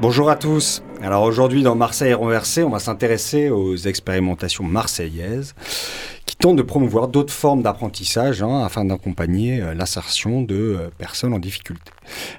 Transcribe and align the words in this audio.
Bonjour 0.00 0.30
à 0.30 0.36
tous. 0.36 0.82
Alors 1.02 1.22
aujourd'hui 1.22 1.62
dans 1.62 1.74
Marseille 1.74 2.14
renversée, 2.14 2.64
on 2.64 2.70
va 2.70 2.78
s'intéresser 2.78 3.50
aux 3.50 3.76
expérimentations 3.76 4.64
marseillaises 4.64 5.54
qui 6.24 6.34
tentent 6.36 6.56
de 6.56 6.62
promouvoir 6.62 7.08
d'autres 7.08 7.32
formes 7.32 7.62
d'apprentissage 7.62 8.42
hein, 8.42 8.64
afin 8.64 8.84
d'accompagner 8.84 9.60
euh, 9.60 9.74
l'insertion 9.74 10.42
de 10.42 10.54
euh, 10.54 10.88
personnes 10.98 11.32
en 11.32 11.38
difficulté. 11.38 11.92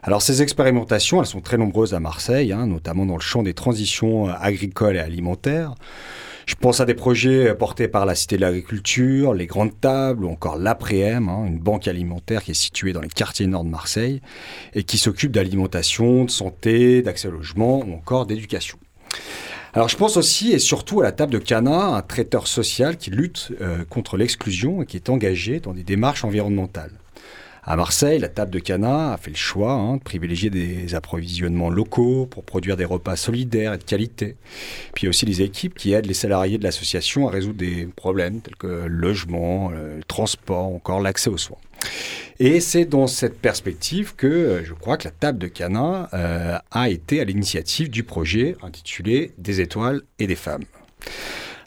Alors 0.03 0.21
ces 0.21 0.41
expérimentations, 0.41 1.19
elles 1.21 1.27
sont 1.27 1.41
très 1.41 1.57
nombreuses 1.57 1.93
à 1.93 1.99
Marseille, 1.99 2.51
hein, 2.51 2.67
notamment 2.67 3.05
dans 3.05 3.15
le 3.15 3.21
champ 3.21 3.43
des 3.43 3.53
transitions 3.53 4.29
euh, 4.29 4.33
agricoles 4.39 4.95
et 4.95 4.99
alimentaires. 4.99 5.75
Je 6.49 6.55
pense 6.55 6.79
à 6.79 6.85
des 6.85 6.95
projets 6.95 7.53
portés 7.53 7.87
par 7.87 8.07
la 8.07 8.15
Cité 8.15 8.35
de 8.35 8.41
l'Agriculture, 8.41 9.35
les 9.35 9.45
Grandes 9.45 9.79
Tables 9.79 10.25
ou 10.25 10.29
encore 10.29 10.57
l'Après-M, 10.57 11.29
hein, 11.29 11.45
une 11.45 11.59
banque 11.59 11.87
alimentaire 11.87 12.43
qui 12.43 12.51
est 12.51 12.55
située 12.55 12.91
dans 12.91 13.01
les 13.01 13.07
quartiers 13.07 13.45
nord 13.45 13.63
de 13.63 13.69
Marseille 13.69 14.19
et 14.73 14.81
qui 14.81 14.97
s'occupe 14.97 15.31
d'alimentation, 15.31 16.25
de 16.25 16.31
santé, 16.31 17.03
d'accès 17.03 17.27
au 17.27 17.31
logement 17.31 17.81
ou 17.85 17.93
encore 17.93 18.25
d'éducation. 18.25 18.79
Alors 19.75 19.89
je 19.89 19.95
pense 19.95 20.17
aussi 20.17 20.51
et 20.51 20.57
surtout 20.57 21.01
à 21.01 21.03
la 21.03 21.11
table 21.11 21.33
de 21.33 21.37
Cana, 21.37 21.89
un 21.89 22.01
traiteur 22.01 22.47
social 22.47 22.97
qui 22.97 23.11
lutte 23.11 23.51
euh, 23.61 23.85
contre 23.87 24.17
l'exclusion 24.17 24.81
et 24.81 24.87
qui 24.87 24.97
est 24.97 25.09
engagé 25.09 25.59
dans 25.59 25.73
des 25.73 25.83
démarches 25.83 26.23
environnementales. 26.23 26.93
À 27.69 27.75
Marseille, 27.75 28.17
la 28.17 28.29
table 28.29 28.51
de 28.51 28.57
Cana 28.57 29.13
a 29.13 29.17
fait 29.17 29.29
le 29.29 29.37
choix 29.37 29.73
hein, 29.73 29.97
de 29.97 30.01
privilégier 30.01 30.49
des 30.49 30.95
approvisionnements 30.95 31.69
locaux 31.69 32.25
pour 32.25 32.43
produire 32.43 32.75
des 32.75 32.83
repas 32.83 33.15
solidaires 33.15 33.73
et 33.73 33.77
de 33.77 33.83
qualité. 33.83 34.35
Puis 34.95 35.03
il 35.03 35.05
y 35.05 35.07
a 35.07 35.11
aussi 35.11 35.27
les 35.27 35.43
équipes 35.43 35.75
qui 35.75 35.93
aident 35.93 36.07
les 36.07 36.15
salariés 36.15 36.57
de 36.57 36.63
l'association 36.63 37.27
à 37.27 37.31
résoudre 37.31 37.59
des 37.59 37.87
problèmes 37.95 38.41
tels 38.41 38.55
que 38.55 38.85
logement, 38.87 39.71
transport, 40.07 40.65
encore 40.65 40.99
l'accès 40.99 41.29
aux 41.29 41.37
soins. 41.37 41.59
Et 42.39 42.61
c'est 42.61 42.85
dans 42.85 43.07
cette 43.07 43.37
perspective 43.39 44.15
que 44.15 44.27
euh, 44.27 44.65
je 44.65 44.73
crois 44.73 44.97
que 44.97 45.03
la 45.03 45.11
table 45.11 45.37
de 45.37 45.47
Cana 45.47 46.09
euh, 46.13 46.57
a 46.71 46.89
été 46.89 47.19
à 47.19 47.25
l'initiative 47.25 47.89
du 47.89 48.03
projet 48.03 48.55
intitulé 48.61 49.33
Des 49.37 49.59
étoiles 49.61 50.01
et 50.19 50.27
des 50.27 50.35
femmes. 50.35 50.63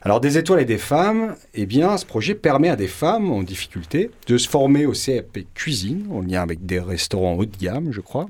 Alors 0.05 0.19
des 0.19 0.37
étoiles 0.37 0.59
et 0.59 0.65
des 0.65 0.77
femmes, 0.77 1.37
eh 1.53 1.65
bien 1.65 1.95
ce 1.95 2.05
projet 2.05 2.35
permet 2.35 2.67
à 2.67 2.75
des 2.75 2.89
femmes 2.89 3.31
en 3.31 3.41
difficulté 3.41 4.11
de 4.27 4.37
se 4.37 4.49
former 4.49 4.85
au 4.85 4.91
CAP 4.91 5.39
cuisine 5.53 6.07
en 6.11 6.19
lien 6.19 6.41
avec 6.41 6.65
des 6.65 6.81
restaurants 6.81 7.35
haut 7.35 7.45
de 7.45 7.55
gamme, 7.55 7.93
je 7.93 8.01
crois. 8.01 8.27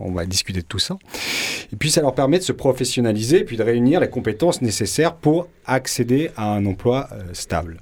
On 0.00 0.10
va, 0.10 0.26
discuter 0.26 0.60
de 0.60 0.66
tout 0.66 0.80
ça. 0.80 0.98
Et 1.72 1.76
puis 1.76 1.92
ça 1.92 2.00
leur 2.00 2.16
permet 2.16 2.38
de 2.38 2.42
se 2.42 2.52
professionnaliser 2.52 3.40
et 3.40 3.44
puis 3.44 3.56
de 3.56 3.62
réunir 3.62 4.00
les 4.00 4.10
compétences 4.10 4.60
nécessaires 4.60 5.14
pour 5.14 5.46
accéder 5.66 6.32
à 6.36 6.52
un 6.52 6.66
emploi 6.66 7.08
euh, 7.12 7.32
stable. 7.32 7.80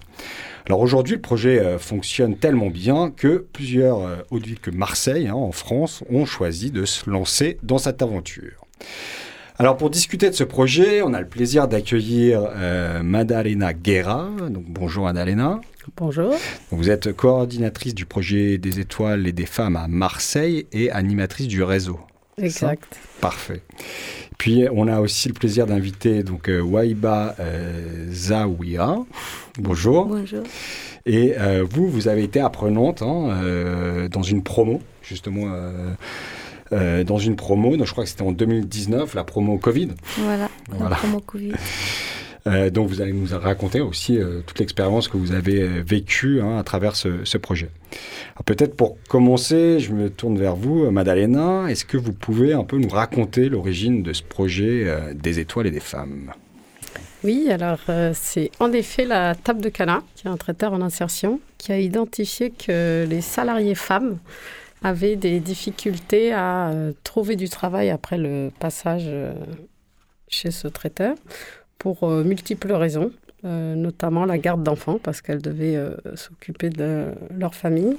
Alors 0.66 0.80
aujourd'hui, 0.80 1.14
le 1.14 1.22
projet 1.22 1.58
euh, 1.60 1.78
fonctionne 1.78 2.36
tellement 2.36 2.68
bien 2.68 3.10
que 3.10 3.46
plusieurs 3.50 4.00
euh, 4.00 4.16
autres 4.30 4.46
villes 4.46 4.60
que 4.60 4.70
Marseille, 4.70 5.28
hein, 5.28 5.34
en 5.34 5.52
France, 5.52 6.04
ont 6.10 6.26
choisi 6.26 6.70
de 6.70 6.84
se 6.84 7.08
lancer 7.08 7.58
dans 7.62 7.78
cette 7.78 8.02
aventure. 8.02 8.66
Alors 9.60 9.76
pour 9.76 9.91
discuter 9.91 10.30
de 10.30 10.36
ce 10.36 10.44
projet, 10.44 11.02
on 11.02 11.12
a 11.14 11.20
le 11.20 11.26
plaisir 11.26 11.66
d'accueillir 11.66 12.48
euh, 12.54 13.02
Madalena 13.02 13.72
Guerra. 13.72 14.28
Donc 14.50 14.62
bonjour 14.69 15.06
Madalena. 15.06 15.60
Bonjour. 15.96 16.32
Vous 16.70 16.91
êtes 16.91 17.12
coordinatrice 17.12 17.92
du 17.92 18.06
projet 18.06 18.56
des 18.58 18.78
étoiles 18.78 19.26
et 19.26 19.32
des 19.32 19.46
femmes 19.46 19.74
à 19.74 19.88
Marseille 19.88 20.66
et 20.70 20.92
animatrice 20.92 21.48
du 21.48 21.64
réseau. 21.64 21.98
Exact. 22.41 23.00
Parfait. 23.20 23.62
Puis 24.38 24.69
on 24.72 24.86
a 24.86 25.00
aussi 25.00 25.26
le 25.26 25.34
plaisir 25.34 25.66
d'inviter 25.66 26.22
donc 26.22 26.48
euh, 26.48 26.60
Waiba 26.60 27.34
euh, 27.40 28.06
Zawiya. 28.12 28.98
Bonjour. 29.58 30.06
Bonjour. 30.06 30.44
Et 31.04 31.34
euh, 31.36 31.66
vous, 31.69 31.88
vous 31.88 32.06
avez 32.06 32.22
été 32.22 32.38
apprenante 32.38 33.02
hein, 33.02 34.08
dans 34.08 34.22
une 34.22 34.44
promo, 34.44 34.80
justement 35.02 35.46
euh, 36.72 37.04
dans 37.04 37.18
une 37.18 37.36
promo, 37.36 37.76
donc 37.76 37.86
je 37.86 37.92
crois 37.92 38.04
que 38.04 38.10
c'était 38.10 38.22
en 38.22 38.32
2019, 38.32 39.14
la 39.14 39.24
promo 39.24 39.58
Covid. 39.58 39.88
Voilà, 40.18 40.48
la 40.78 40.96
promo 40.96 41.20
Covid. 41.20 41.52
Euh, 42.46 42.70
donc 42.70 42.88
vous 42.88 43.02
allez 43.02 43.12
nous 43.12 43.26
raconter 43.36 43.80
aussi 43.80 44.16
euh, 44.16 44.40
toute 44.46 44.60
l'expérience 44.60 45.08
que 45.08 45.18
vous 45.18 45.32
avez 45.32 45.66
vécue 45.82 46.40
hein, 46.40 46.56
à 46.56 46.62
travers 46.62 46.96
ce, 46.96 47.24
ce 47.24 47.36
projet. 47.36 47.68
Peut-être 48.46 48.74
pour 48.74 48.96
commencer, 49.08 49.80
je 49.80 49.92
me 49.92 50.08
tourne 50.08 50.38
vers 50.38 50.54
vous, 50.56 50.90
Madalena. 50.90 51.66
Est-ce 51.68 51.84
que 51.84 51.98
vous 51.98 52.12
pouvez 52.12 52.54
un 52.54 52.64
peu 52.64 52.78
nous 52.78 52.88
raconter 52.88 53.50
l'origine 53.50 54.02
de 54.02 54.14
ce 54.14 54.22
projet 54.22 54.86
des 55.14 55.40
étoiles 55.40 55.66
et 55.66 55.70
des 55.70 55.80
femmes? 55.80 56.32
Oui, 57.24 57.48
alors 57.50 57.80
c'est 58.14 58.50
en 58.60 58.72
effet 58.72 59.04
la 59.04 59.34
table 59.34 59.60
de 59.60 59.68
Cana, 59.68 60.02
qui 60.14 60.28
est 60.28 60.30
un 60.30 60.36
traiteur 60.38 60.72
en 60.72 60.80
insertion, 60.80 61.40
qui 61.58 61.72
a 61.72 61.78
identifié 61.78 62.50
que 62.50 63.04
les 63.06 63.20
salariés 63.20 63.74
femmes 63.74 64.18
avaient 64.82 65.16
des 65.16 65.40
difficultés 65.40 66.32
à 66.32 66.70
euh, 66.70 66.92
trouver 67.04 67.36
du 67.36 67.48
travail 67.48 67.90
après 67.90 68.18
le 68.18 68.50
passage 68.58 69.04
euh, 69.06 69.32
chez 70.28 70.50
ce 70.50 70.68
traiteur 70.68 71.16
pour 71.78 72.04
euh, 72.04 72.24
multiples 72.24 72.72
raisons, 72.72 73.12
notamment 73.44 74.24
la 74.24 74.36
garde 74.36 74.64
d'enfants 74.64 74.98
parce 75.00 75.22
qu'elles 75.22 75.40
devaient 75.40 75.80
s'occuper 76.16 76.70
de 76.70 77.04
leur 77.38 77.54
famille 77.54 77.96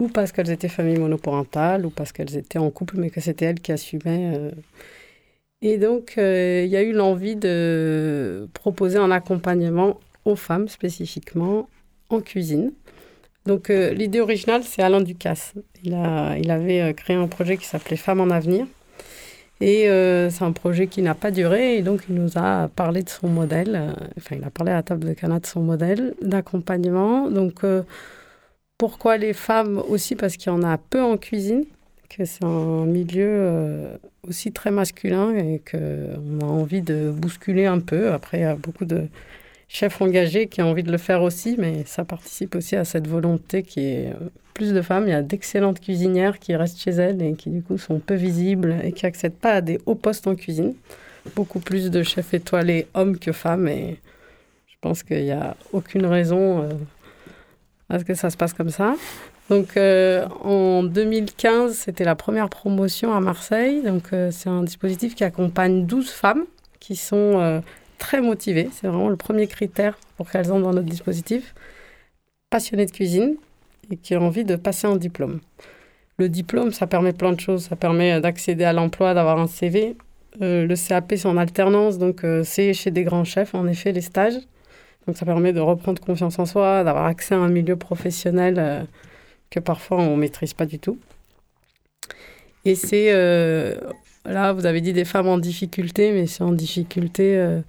ou 0.00 0.08
parce 0.08 0.32
qu'elles 0.32 0.50
étaient 0.50 0.68
familles 0.68 0.98
monoparentales 0.98 1.84
ou 1.84 1.90
parce 1.90 2.10
qu'elles 2.10 2.38
étaient 2.38 2.58
en 2.58 2.70
couple 2.70 2.96
mais 2.96 3.10
que 3.10 3.20
c'était 3.20 3.44
elles 3.44 3.60
qui 3.60 3.70
assumaient. 3.70 4.50
Et 5.60 5.76
donc, 5.76 6.14
il 6.16 6.68
y 6.68 6.76
a 6.76 6.82
eu 6.82 6.92
l'envie 6.92 7.36
de 7.36 8.48
proposer 8.54 8.96
un 8.96 9.10
accompagnement 9.10 10.00
aux 10.24 10.36
femmes 10.36 10.68
spécifiquement 10.68 11.68
en 12.08 12.22
cuisine. 12.22 12.72
Donc 13.46 13.70
euh, 13.70 13.92
l'idée 13.92 14.20
originale, 14.20 14.62
c'est 14.64 14.82
Alain 14.82 15.00
Ducasse. 15.00 15.54
Il, 15.84 15.94
a, 15.94 16.36
il 16.36 16.50
avait 16.50 16.80
euh, 16.80 16.92
créé 16.92 17.16
un 17.16 17.28
projet 17.28 17.56
qui 17.56 17.64
s'appelait 17.64 17.96
Femmes 17.96 18.20
en 18.20 18.30
avenir. 18.30 18.66
Et 19.60 19.88
euh, 19.88 20.28
c'est 20.28 20.44
un 20.44 20.52
projet 20.52 20.86
qui 20.86 21.00
n'a 21.00 21.14
pas 21.14 21.30
duré. 21.30 21.76
Et 21.76 21.82
donc 21.82 22.02
il 22.08 22.16
nous 22.16 22.32
a 22.36 22.68
parlé 22.68 23.02
de 23.02 23.08
son 23.08 23.28
modèle. 23.28 23.94
enfin, 24.18 24.36
il 24.36 24.44
a 24.44 24.50
parlé 24.50 24.72
à 24.72 24.76
la 24.76 24.82
table 24.82 25.06
de 25.06 25.14
Canada 25.14 25.40
de 25.40 25.46
son 25.46 25.60
modèle 25.60 26.14
d'accompagnement. 26.20 27.30
Donc 27.30 27.64
pourquoi 28.76 29.16
les 29.16 29.32
femmes 29.32 29.82
aussi? 29.88 30.16
Parce 30.16 30.36
qu'il 30.36 30.52
y 30.52 30.54
en 30.54 30.62
a 30.62 30.76
peu 30.76 31.02
en 31.02 31.16
cuisine, 31.16 31.64
que 32.10 32.24
c'est 32.26 32.44
un 32.44 32.84
milieu 32.84 33.98
aussi 34.28 34.52
très 34.52 34.70
masculin 34.70 35.34
et 35.34 35.62
qu'on 35.70 36.40
a 36.40 36.44
envie 36.44 36.82
de 36.82 37.10
bousculer 37.10 37.64
un 37.64 37.80
peu. 37.80 38.12
Après, 38.12 38.38
il 38.38 38.42
y 38.42 38.44
a 38.44 38.56
beaucoup 38.56 38.84
de 38.84 39.08
chef 39.68 40.00
engagé 40.00 40.46
qui 40.46 40.60
a 40.60 40.66
envie 40.66 40.82
de 40.82 40.92
le 40.92 40.98
faire 40.98 41.22
aussi, 41.22 41.56
mais 41.58 41.84
ça 41.86 42.04
participe 42.04 42.54
aussi 42.54 42.76
à 42.76 42.84
cette 42.84 43.08
volonté 43.08 43.62
qui 43.62 43.80
est 43.80 44.08
euh, 44.08 44.28
plus 44.54 44.72
de 44.72 44.80
femmes. 44.80 45.04
Il 45.06 45.10
y 45.10 45.14
a 45.14 45.22
d'excellentes 45.22 45.80
cuisinières 45.80 46.38
qui 46.38 46.54
restent 46.54 46.80
chez 46.80 46.92
elles 46.92 47.20
et 47.22 47.34
qui 47.34 47.50
du 47.50 47.62
coup 47.62 47.78
sont 47.78 47.98
peu 47.98 48.14
visibles 48.14 48.76
et 48.82 48.92
qui 48.92 49.04
n'accèdent 49.04 49.34
pas 49.34 49.54
à 49.54 49.60
des 49.60 49.80
hauts 49.86 49.94
postes 49.94 50.26
en 50.26 50.34
cuisine. 50.34 50.74
Beaucoup 51.34 51.58
plus 51.58 51.90
de 51.90 52.02
chefs 52.02 52.34
étoilés 52.34 52.86
hommes 52.94 53.18
que 53.18 53.32
femmes 53.32 53.66
et 53.66 53.96
je 54.68 54.76
pense 54.80 55.02
qu'il 55.02 55.24
n'y 55.24 55.32
a 55.32 55.56
aucune 55.72 56.06
raison 56.06 56.62
euh, 56.62 56.68
à 57.88 57.98
ce 57.98 58.04
que 58.04 58.14
ça 58.14 58.30
se 58.30 58.36
passe 58.36 58.52
comme 58.52 58.70
ça. 58.70 58.94
Donc 59.50 59.76
euh, 59.76 60.26
en 60.42 60.84
2015, 60.84 61.74
c'était 61.74 62.04
la 62.04 62.14
première 62.14 62.48
promotion 62.48 63.12
à 63.12 63.20
Marseille. 63.20 63.82
Donc 63.82 64.04
c'est 64.30 64.48
un 64.48 64.62
dispositif 64.62 65.16
qui 65.16 65.24
accompagne 65.24 65.86
12 65.86 66.10
femmes 66.10 66.44
qui 66.78 66.94
sont 66.94 67.62
très 67.98 68.20
motivées. 68.20 68.68
C'est 68.72 68.86
vraiment 68.86 69.08
le 69.08 69.16
premier 69.16 69.46
critère 69.46 69.98
pour 70.16 70.30
qu'elles 70.30 70.52
entrent 70.52 70.64
dans 70.64 70.72
notre 70.72 70.88
dispositif. 70.88 71.54
Passionnées 72.50 72.86
de 72.86 72.90
cuisine 72.90 73.36
et 73.90 73.96
qui 73.96 74.16
ont 74.16 74.26
envie 74.26 74.44
de 74.44 74.56
passer 74.56 74.86
un 74.86 74.96
diplôme. 74.96 75.40
le 76.18 76.28
diplôme, 76.28 76.72
ça 76.72 76.86
permet 76.86 77.12
plein 77.12 77.32
de 77.32 77.40
choses. 77.40 77.64
Ça 77.64 77.76
permet 77.76 78.20
d'accéder 78.20 78.64
à 78.64 78.72
l'emploi, 78.72 79.14
d'avoir 79.14 79.38
un 79.38 79.46
CV. 79.46 79.96
le 80.40 80.74
CAP, 80.74 81.14
c'est 81.16 81.26
en 81.26 81.36
alternance, 81.36 81.98
donc 81.98 82.24
c'est 82.44 82.72
chez 82.72 82.90
des 82.90 83.04
grands 83.04 83.24
chefs, 83.24 83.54
en 83.54 83.66
effet, 83.66 83.92
les 83.92 84.00
stages. 84.00 84.38
Donc 85.06 85.16
ça 85.16 85.24
permet 85.24 85.52
de 85.52 85.60
reprendre 85.60 86.02
confiance 86.02 86.38
en 86.38 86.46
soi, 86.46 86.82
d'avoir 86.82 87.06
accès 87.06 87.34
à 87.34 87.38
un 87.38 87.48
milieu 87.48 87.76
professionnel 87.76 88.56
euh, 88.58 88.82
que 89.50 89.60
parfois 89.60 89.98
on 89.98 90.16
ne 90.16 90.20
maîtrise 90.20 90.52
pas 90.52 90.66
du 90.66 90.78
tout. 90.78 90.98
Et 92.64 92.74
c'est, 92.74 93.12
euh, 93.12 93.76
là, 94.26 94.52
vous 94.52 94.66
avez 94.66 94.80
dit 94.80 94.92
des 94.92 95.04
femmes 95.04 95.28
en 95.28 95.38
difficulté, 95.38 96.12
mais 96.12 96.26
c'est 96.26 96.42
en 96.42 96.52
difficulté, 96.52 97.36
euh, 97.36 97.60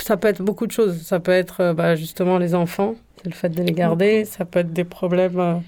ça 0.00 0.16
peut 0.16 0.28
être 0.28 0.42
beaucoup 0.42 0.66
de 0.66 0.72
choses. 0.72 1.02
Ça 1.02 1.20
peut 1.20 1.32
être 1.32 1.72
bah, 1.72 1.96
justement 1.96 2.38
les 2.38 2.54
enfants, 2.54 2.94
c'est 3.18 3.28
le 3.28 3.34
fait 3.34 3.48
de 3.48 3.62
les 3.62 3.72
garder, 3.72 4.24
ça 4.24 4.44
peut 4.44 4.60
être 4.60 4.72
des 4.72 4.84
problèmes 4.84 5.62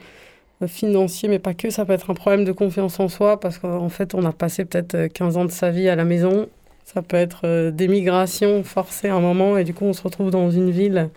financiers, 0.67 1.29
mais 1.29 1.39
pas 1.39 1.55
que, 1.55 1.71
ça 1.71 1.85
peut 1.85 1.93
être 1.93 2.11
un 2.11 2.15
problème 2.15 2.45
de 2.45 2.53
confiance 2.53 2.99
en 3.01 3.09
soi, 3.09 3.39
parce 3.41 3.59
qu'en 3.59 3.89
fait, 3.89 4.15
on 4.15 4.25
a 4.25 4.33
passé 4.33 4.65
peut-être 4.65 5.07
15 5.09 5.37
ans 5.37 5.45
de 5.45 5.51
sa 5.51 5.71
vie 5.71 5.89
à 5.89 5.97
la 5.97 6.05
maison 6.05 6.49
ça 6.93 7.03
peut 7.03 7.19
être 7.19 7.43
euh, 7.45 7.71
des 7.71 7.87
migrations 7.87 8.65
forcées 8.65 9.09
à 9.09 9.15
un 9.15 9.21
moment 9.21 9.59
et 9.59 9.65
du 9.65 9.75
coup 9.75 9.85
on 9.85 9.93
se 9.93 10.03
retrouve 10.03 10.31
dans 10.31 10.51
une 10.51 10.71
ville 10.71 11.11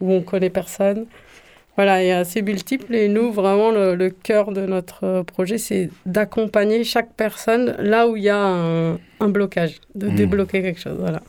où 0.00 0.12
on 0.12 0.22
connaît 0.22 0.48
personne. 0.48 1.06
Voilà, 1.78 2.02
il 2.02 2.08
y 2.08 2.10
a 2.10 2.18
assez 2.18 2.42
multiple 2.42 2.92
et 2.92 3.06
nous, 3.06 3.32
vraiment, 3.32 3.70
le, 3.70 4.10
cœur 4.10 4.50
de 4.50 4.66
notre 4.66 5.04
euh, 5.04 5.22
projet, 5.22 5.58
c'est 5.58 5.90
d'accompagner 6.06 6.82
chaque 6.82 7.14
personne 7.14 7.76
là 7.78 8.08
où 8.08 8.16
il 8.16 8.24
y 8.24 8.28
a 8.28 8.36
un, 8.36 9.28
blocage, 9.28 9.76
de 9.94 10.08
hmm. 10.08 10.14
débloquer 10.16 10.60
quelque 10.60 10.80
chose. 10.80 10.96
Voilà. 10.98 11.22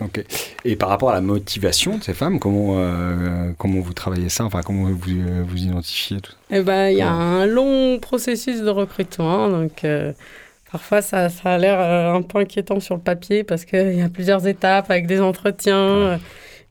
Ok. 0.00 0.24
Et 0.64 0.76
par 0.76 0.88
rapport 0.88 1.10
à 1.10 1.12
la 1.12 1.20
motivation 1.20 1.98
de 1.98 2.02
ces 2.02 2.14
femmes, 2.14 2.38
comment, 2.38 2.76
euh, 2.78 3.52
comment 3.58 3.80
vous 3.80 3.92
travaillez 3.92 4.30
ça? 4.30 4.44
Enfin, 4.44 4.62
comment 4.62 4.84
vous, 4.84 4.96
vous 4.96 5.58
identifiez 5.58 6.22
tout 6.22 6.32
Eh 6.50 6.62
ben, 6.62 6.88
il 6.88 6.96
y 6.96 7.02
a 7.02 7.12
un 7.12 7.44
long 7.44 7.98
processus 7.98 8.62
de 8.62 8.70
recrutement. 8.70 9.50
Donc, 9.50 9.84
Parfois, 10.70 11.02
ça, 11.02 11.28
ça 11.28 11.54
a 11.54 11.58
l'air 11.58 11.80
euh, 11.80 12.14
un 12.14 12.22
peu 12.22 12.38
inquiétant 12.38 12.78
sur 12.78 12.94
le 12.94 13.00
papier 13.00 13.42
parce 13.42 13.64
qu'il 13.64 13.94
y 13.94 14.02
a 14.02 14.08
plusieurs 14.08 14.46
étapes 14.46 14.90
avec 14.90 15.06
des 15.06 15.20
entretiens, 15.20 15.76
euh, 15.76 16.16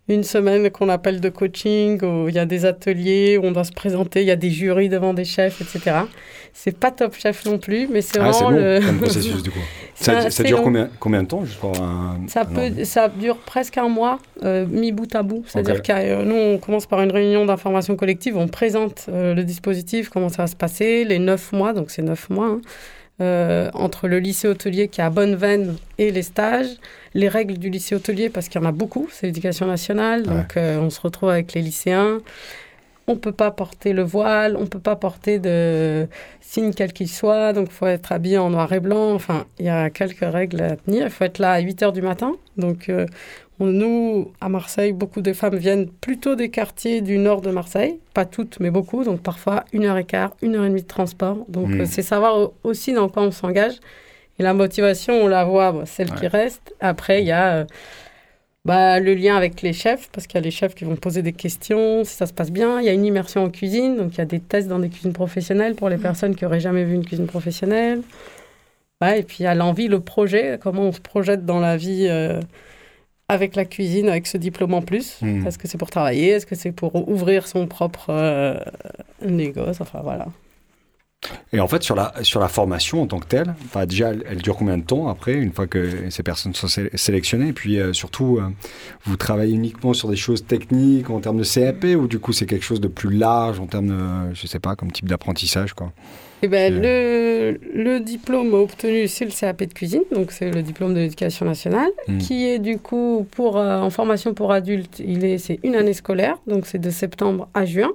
une 0.09 0.23
semaine 0.23 0.69
qu'on 0.69 0.89
appelle 0.89 1.21
de 1.21 1.29
coaching, 1.29 2.03
où 2.03 2.29
il 2.29 2.35
y 2.35 2.39
a 2.39 2.45
des 2.45 2.65
ateliers, 2.65 3.37
où 3.37 3.45
on 3.45 3.51
doit 3.51 3.63
se 3.63 3.71
présenter, 3.71 4.21
il 4.21 4.27
y 4.27 4.31
a 4.31 4.35
des 4.35 4.49
jurys 4.49 4.89
devant 4.89 5.13
des 5.13 5.25
chefs, 5.25 5.61
etc. 5.61 5.97
C'est 6.53 6.77
pas 6.77 6.91
top 6.91 7.15
chef 7.15 7.45
non 7.45 7.57
plus, 7.57 7.87
mais 7.87 8.01
c'est 8.01 8.19
ah, 8.19 8.31
vraiment 8.31 8.49
le. 8.49 8.79
Comme 8.85 8.99
processus 8.99 9.43
du 9.43 9.51
coup. 9.51 9.59
ça, 9.95 10.29
ça 10.29 10.43
dure 10.43 10.61
combien, 10.61 10.89
combien 10.99 11.23
de 11.23 11.27
temps 11.27 11.45
juste 11.45 11.59
pour 11.59 11.79
un, 11.79 12.19
ça, 12.27 12.43
peut, 12.43 12.83
ça 12.83 13.07
dure 13.07 13.37
presque 13.37 13.77
un 13.77 13.87
mois, 13.87 14.19
euh, 14.43 14.65
mis 14.67 14.91
bout 14.91 15.13
à 15.15 15.23
bout. 15.23 15.43
C'est-à-dire 15.47 15.81
que 15.81 16.23
nous, 16.23 16.35
on 16.35 16.57
commence 16.57 16.87
par 16.87 17.01
une 17.01 17.11
réunion 17.11 17.45
d'information 17.45 17.95
collective, 17.95 18.35
on 18.35 18.47
présente 18.47 19.05
le 19.07 19.43
dispositif, 19.43 20.09
comment 20.09 20.29
ça 20.29 20.43
va 20.43 20.47
se 20.47 20.55
passer, 20.55 21.05
les 21.05 21.19
neuf 21.19 21.51
mois, 21.51 21.73
donc 21.73 21.91
c'est 21.91 22.01
neuf 22.01 22.29
mois. 22.29 22.47
Hein. 22.47 22.61
Euh, 23.21 23.69
entre 23.73 24.07
le 24.07 24.19
lycée 24.19 24.47
hôtelier 24.47 24.87
qui 24.87 25.01
a 25.01 25.09
bonne 25.09 25.35
veine 25.35 25.75
et 25.97 26.09
les 26.09 26.21
stages, 26.21 26.77
les 27.13 27.27
règles 27.27 27.57
du 27.57 27.69
lycée 27.69 27.95
hôtelier, 27.95 28.29
parce 28.29 28.49
qu'il 28.49 28.61
y 28.61 28.63
en 28.63 28.67
a 28.67 28.71
beaucoup, 28.71 29.07
c'est 29.11 29.27
l'éducation 29.27 29.65
nationale, 29.65 30.23
donc 30.23 30.57
euh, 30.57 30.79
on 30.79 30.89
se 30.89 31.01
retrouve 31.01 31.29
avec 31.29 31.53
les 31.53 31.61
lycéens. 31.61 32.19
On 33.07 33.13
ne 33.13 33.19
peut 33.19 33.31
pas 33.31 33.49
porter 33.49 33.91
le 33.91 34.03
voile, 34.03 34.55
on 34.55 34.61
ne 34.61 34.67
peut 34.67 34.79
pas 34.79 34.95
porter 34.95 35.39
de 35.39 36.07
signe 36.41 36.73
quel 36.75 36.93
qu'il 36.93 37.09
soit, 37.09 37.53
donc 37.53 37.69
il 37.71 37.73
faut 37.73 37.87
être 37.87 38.11
habillé 38.11 38.37
en 38.37 38.51
noir 38.51 38.71
et 38.71 38.79
blanc. 38.79 39.13
Enfin, 39.13 39.45
il 39.57 39.65
y 39.65 39.69
a 39.69 39.89
quelques 39.89 40.19
règles 40.19 40.61
à 40.61 40.75
tenir. 40.75 41.05
Il 41.05 41.09
faut 41.09 41.23
être 41.23 41.39
là 41.39 41.53
à 41.53 41.59
8 41.59 41.81
h 41.81 41.91
du 41.91 42.03
matin. 42.03 42.33
Donc, 42.57 42.87
euh, 42.89 43.07
nous, 43.59 44.31
à 44.39 44.47
Marseille, 44.47 44.93
beaucoup 44.93 45.21
de 45.21 45.33
femmes 45.33 45.55
viennent 45.55 45.87
plutôt 45.87 46.35
des 46.35 46.49
quartiers 46.49 47.01
du 47.01 47.17
nord 47.17 47.41
de 47.41 47.51
Marseille, 47.51 47.99
pas 48.13 48.25
toutes, 48.25 48.59
mais 48.59 48.69
beaucoup, 48.69 49.03
donc 49.03 49.21
parfois 49.21 49.65
une 49.73 49.85
heure 49.85 49.97
et 49.97 50.05
quart, 50.05 50.35
une 50.41 50.55
heure 50.55 50.65
et 50.65 50.69
demie 50.69 50.83
de 50.83 50.87
transport. 50.87 51.45
Donc 51.49 51.69
hmm. 51.69 51.81
euh, 51.81 51.85
c'est 51.85 52.01
savoir 52.01 52.51
aussi 52.63 52.93
dans 52.93 53.09
quoi 53.09 53.23
on 53.23 53.31
s'engage. 53.31 53.75
Et 54.39 54.43
la 54.43 54.53
motivation, 54.53 55.13
on 55.15 55.27
la 55.27 55.43
voit, 55.43 55.83
celle 55.85 56.11
qui 56.13 56.27
reste. 56.27 56.73
Après, 56.79 57.21
il 57.21 57.27
y 57.27 57.31
a 57.31 57.57
euh, 57.57 57.65
bah, 58.63 58.99
le 58.99 59.13
lien 59.13 59.35
avec 59.35 59.61
les 59.61 59.73
chefs, 59.73 60.09
parce 60.11 60.27
qu'il 60.27 60.35
y 60.35 60.37
a 60.37 60.43
les 60.43 60.51
chefs 60.51 60.75
qui 60.75 60.85
vont 60.85 60.95
poser 60.95 61.21
des 61.21 61.33
questions, 61.33 62.03
si 62.05 62.15
ça 62.15 62.25
se 62.25 62.33
passe 62.33 62.51
bien. 62.51 62.79
Il 62.79 62.85
y 62.85 62.89
a 62.89 62.93
une 62.93 63.05
immersion 63.05 63.43
en 63.43 63.49
cuisine, 63.49 63.97
donc 63.97 64.13
il 64.13 64.17
y 64.19 64.21
a 64.21 64.25
des 64.25 64.39
tests 64.39 64.69
dans 64.69 64.79
des 64.79 64.89
cuisines 64.89 65.13
professionnelles 65.13 65.75
pour 65.75 65.89
les 65.89 65.97
hmm. 65.97 66.01
personnes 66.01 66.35
qui 66.35 66.45
n'auraient 66.45 66.61
jamais 66.61 66.85
vu 66.85 66.95
une 66.95 67.05
cuisine 67.05 67.27
professionnelle. 67.27 68.01
et 69.01 69.23
puis 69.23 69.37
il 69.41 69.43
y 69.43 69.47
a 69.47 69.55
l'envie, 69.55 69.87
le 69.87 69.99
projet, 69.99 70.57
comment 70.61 70.83
on 70.83 70.91
se 70.93 71.01
projette 71.01 71.45
dans 71.45 71.59
la 71.59 71.77
vie. 71.77 72.07
Euh, 72.09 72.39
avec 73.31 73.55
la 73.55 73.63
cuisine, 73.63 74.09
avec 74.09 74.25
ce 74.25 74.37
diplôme 74.37 74.73
en 74.73 74.81
plus 74.81 75.21
hmm. 75.21 75.45
Est-ce 75.45 75.59
que 75.59 75.67
c'est 75.67 75.77
pour 75.77 75.91
travailler? 75.91 76.29
Est-ce 76.29 76.47
que 76.47 76.55
c'est 76.55 76.71
pour 76.71 77.07
ouvrir 77.07 77.47
son 77.47 77.67
propre 77.67 78.07
euh, 78.09 78.57
négoce? 79.21 79.81
Enfin 79.81 79.99
voilà. 80.03 80.25
Et 81.51 81.59
en 81.59 81.67
fait, 81.67 81.83
sur 81.83 81.95
la, 81.95 82.13
sur 82.21 82.39
la 82.39 82.47
formation 82.47 83.01
en 83.01 83.07
tant 83.07 83.19
que 83.19 83.27
telle, 83.27 83.53
déjà, 83.87 84.11
elle, 84.11 84.37
dure 84.37 84.55
combien 84.55 84.77
de 84.77 84.83
temps 84.83 85.07
après, 85.07 85.33
une 85.33 85.51
fois 85.51 85.67
que 85.67 86.09
ces 86.09 86.23
personnes 86.23 86.53
sont 86.53 86.67
sélectionnées? 86.67 87.49
Et 87.49 87.53
puis 87.53 87.79
euh, 87.79 87.91
surtout, 87.91 88.37
euh, 88.37 88.49
vous 89.05 89.17
travaillez 89.17 89.53
uniquement 89.53 89.93
sur 89.93 90.09
des 90.09 90.15
choses 90.15 90.45
techniques 90.45 91.09
en 91.09 91.19
termes 91.19 91.37
de 91.37 91.43
CAP 91.43 91.83
ou 91.97 92.07
du 92.07 92.19
coup 92.19 92.31
c'est 92.33 92.45
quelque 92.45 92.63
chose 92.63 92.79
de 92.79 92.87
plus 92.87 93.09
large 93.09 93.59
en 93.59 93.67
termes 93.67 93.87
de, 93.87 94.33
je 94.33 94.47
sais 94.47 94.59
pas, 94.59 94.75
comme 94.75 94.91
type 94.91 95.07
d'apprentissage 95.09 95.73
quoi? 95.73 95.91
Eh 96.41 96.47
ben, 96.47 96.73
le, 96.73 97.59
le, 97.73 97.99
diplôme 97.99 98.53
obtenu, 98.53 99.09
c'est 99.09 99.25
le 99.25 99.31
CAP 99.31 99.63
de 99.63 99.73
cuisine, 99.73 100.03
donc 100.13 100.31
c'est 100.31 100.51
le 100.51 100.61
diplôme 100.61 100.93
de 100.93 100.99
l'éducation 100.99 101.45
nationale, 101.45 101.89
hmm. 102.07 102.17
qui 102.19 102.47
est 102.47 102.59
du 102.59 102.77
coup 102.77 103.27
pour, 103.31 103.57
euh, 103.57 103.79
en 103.79 103.89
formation 103.89 104.33
pour 104.33 104.53
adultes, 104.53 105.01
c'est 105.37 105.59
une 105.63 105.75
année 105.75 105.91
scolaire, 105.91 106.37
donc 106.47 106.65
c'est 106.65 106.79
de 106.79 106.89
septembre 106.89 107.49
à 107.53 107.65
juin, 107.65 107.91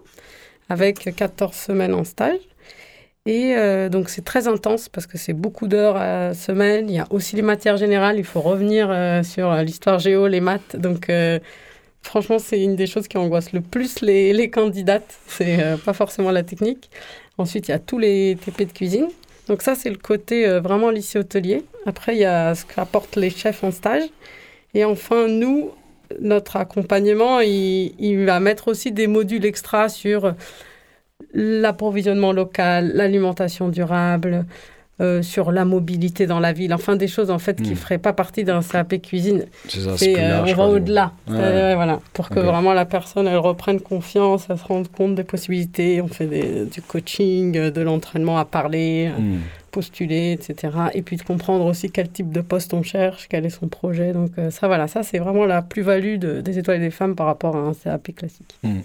avec 0.69 1.09
14 1.17 1.55
semaines 1.55 1.95
en 1.95 2.05
stage. 2.05 2.41
Et 3.27 3.55
euh, 3.57 3.89
donc 3.89 4.11
c'est 4.11 4.23
très 4.25 4.49
intense 4.49 4.89
parce 4.91 5.07
que 5.07 5.17
c'est 5.17 5.33
beaucoup 5.33 5.67
d'heures 5.67 5.97
à 5.97 6.35
semaine. 6.35 6.91
Il 6.91 6.97
y 6.97 6.99
a 6.99 7.07
aussi 7.11 7.37
les 7.37 7.43
matières 7.43 7.79
générales, 7.79 8.19
il 8.19 8.25
faut 8.25 8.41
revenir 8.41 8.89
euh, 8.91 9.23
sur 9.23 9.55
l'histoire 9.57 9.99
géo, 9.99 10.27
les 10.27 10.41
maths. 10.41 10.77
Donc 10.77 11.11
franchement, 12.03 12.39
c'est 12.39 12.63
une 12.63 12.77
des 12.77 12.87
choses 12.87 13.09
qui 13.09 13.17
angoisse 13.17 13.53
le 13.53 13.61
plus 13.63 14.01
les, 14.03 14.33
les 14.33 14.51
candidates. 14.51 15.19
C'est 15.27 15.59
pas 15.85 15.95
forcément 15.95 16.31
la 16.31 16.43
technique. 16.43 16.91
Ensuite, 17.39 17.69
il 17.69 17.71
y 17.73 17.75
a 17.75 17.79
tous 17.79 17.99
les 17.99 18.37
TP 18.45 18.67
de 18.67 18.73
cuisine. 18.73 19.09
Donc 19.49 19.63
ça, 19.63 19.75
c'est 19.75 19.91
le 19.91 19.97
côté 19.97 20.47
euh, 20.47 20.61
vraiment 20.61 20.91
lycée 20.91 21.19
hôtelier. 21.19 21.65
Après, 21.87 22.15
il 22.15 22.21
y 22.21 22.25
a 22.25 22.55
ce 22.55 22.65
qu'apportent 22.65 23.17
les 23.17 23.31
chefs 23.31 23.63
en 23.65 23.71
stage. 23.71 24.05
Et 24.73 24.85
enfin, 24.85 25.29
nous, 25.29 25.71
notre 26.21 26.57
accompagnement, 26.57 27.41
il, 27.41 27.95
il 27.99 28.25
va 28.25 28.41
mettre 28.41 28.69
aussi 28.69 28.93
des 28.93 29.07
modules 29.07 29.45
extra 29.45 29.89
sur 29.89 30.35
l'approvisionnement 31.33 32.33
local, 32.33 32.93
l'alimentation 32.95 33.69
durable, 33.69 34.47
euh, 35.01 35.23
sur 35.23 35.51
la 35.51 35.65
mobilité 35.65 36.29
dans 36.29 36.39
la 36.39 36.53
ville, 36.53 36.73
enfin 36.73 36.95
des 36.95 37.09
choses 37.09 37.29
en 37.29 37.41
fait 37.41 37.61
qui 37.61 37.71
ne 37.71 37.75
hmm. 37.75 37.79
feraient 37.79 37.99
pas 37.99 38.13
partie 38.13 38.45
d'un 38.45 38.63
CAP 38.63 39.03
cuisine. 39.03 39.45
C'est 39.67 40.15
euh, 40.17 40.45
on 40.47 40.55
va 40.55 40.69
au-delà, 40.69 41.13
voilà, 41.27 41.99
pour 42.13 42.29
que 42.29 42.39
vraiment 42.39 42.73
la 42.73 42.85
personne 42.85 43.27
elle 43.27 43.39
reprenne 43.39 43.81
confiance, 43.81 44.47
elle 44.49 44.57
se 44.57 44.65
rende 44.65 44.87
compte 44.87 45.17
des 45.17 45.25
possibilités. 45.25 46.01
On 46.01 46.07
fait 46.07 46.67
du 46.67 46.81
coaching, 46.81 47.71
de 47.73 47.81
l'entraînement 47.81 48.39
à 48.39 48.45
parler, 48.45 49.11
hmm. 49.19 49.39
postuler, 49.73 50.31
etc. 50.31 50.73
Et 50.95 51.03
puis 51.03 51.17
de 51.17 51.23
comprendre 51.23 51.65
aussi 51.65 51.91
quel 51.91 52.09
type 52.09 52.31
de 52.31 52.41
poste 52.41 52.73
on 52.73 52.85
cherche, 52.85 53.27
quel 53.29 53.45
est 53.45 53.51
son 53.51 53.67
projet. 53.67 54.13
Donc 54.13 54.31
euh, 54.39 54.53
ça 54.53 54.69
voilà, 54.69 54.87
ça 54.87 55.03
c'est 55.03 55.19
vraiment 55.19 55.45
la 55.45 55.61
plus-value 55.61 56.19
des 56.19 56.57
étoiles 56.57 56.77
et 56.77 56.85
des 56.85 56.93
femmes 56.93 57.17
par 57.17 57.27
rapport 57.27 57.57
à 57.57 57.59
un 57.59 57.75
CAP 57.75 58.15
classique. 58.15 58.55
Hmm. 58.63 58.83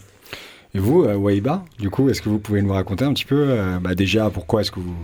Et 0.75 0.79
vous, 0.79 1.03
Waiba, 1.03 1.65
du 1.79 1.89
coup, 1.89 2.09
est-ce 2.09 2.21
que 2.21 2.29
vous 2.29 2.39
pouvez 2.39 2.61
nous 2.61 2.73
raconter 2.73 3.03
un 3.03 3.13
petit 3.13 3.25
peu, 3.25 3.57
bah, 3.81 3.95
déjà, 3.95 4.29
pourquoi 4.29 4.61
est-ce 4.61 4.71
que 4.71 4.79
vous 4.79 4.95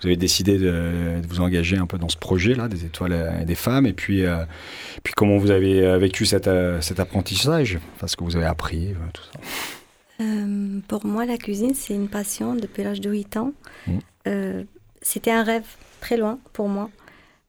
vous 0.00 0.08
avez 0.08 0.16
décidé 0.16 0.58
de, 0.58 1.22
vous 1.28 1.40
engager 1.40 1.76
un 1.76 1.86
peu 1.86 1.98
dans 1.98 2.08
ce 2.08 2.16
projet-là, 2.16 2.68
des 2.68 2.84
étoiles 2.84 3.38
et 3.40 3.44
des 3.44 3.54
femmes, 3.54 3.86
et 3.86 3.92
puis, 3.92 4.24
euh, 4.24 4.44
puis 5.02 5.14
comment 5.14 5.38
vous 5.38 5.50
avez 5.50 5.84
euh, 5.84 5.98
vécu 5.98 6.26
cet, 6.26 6.46
euh, 6.46 6.80
cet 6.80 7.00
apprentissage, 7.00 7.78
enfin, 7.96 8.06
ce 8.06 8.16
que 8.16 8.24
vous 8.24 8.36
avez 8.36 8.44
appris, 8.44 8.94
tout 9.12 9.22
ça. 9.32 10.24
pour 10.88 11.06
moi, 11.06 11.24
la 11.24 11.38
cuisine, 11.38 11.74
c'est 11.74 11.94
une 11.94 12.08
passion 12.08 12.54
depuis 12.54 12.82
l'âge 12.82 13.00
de 13.00 13.10
8 13.10 13.36
ans. 13.38 13.52
Mmh. 13.86 13.98
C'était 15.00 15.30
un 15.30 15.42
rêve 15.42 15.66
très 16.00 16.16
loin 16.16 16.38
pour 16.52 16.68
moi. 16.68 16.90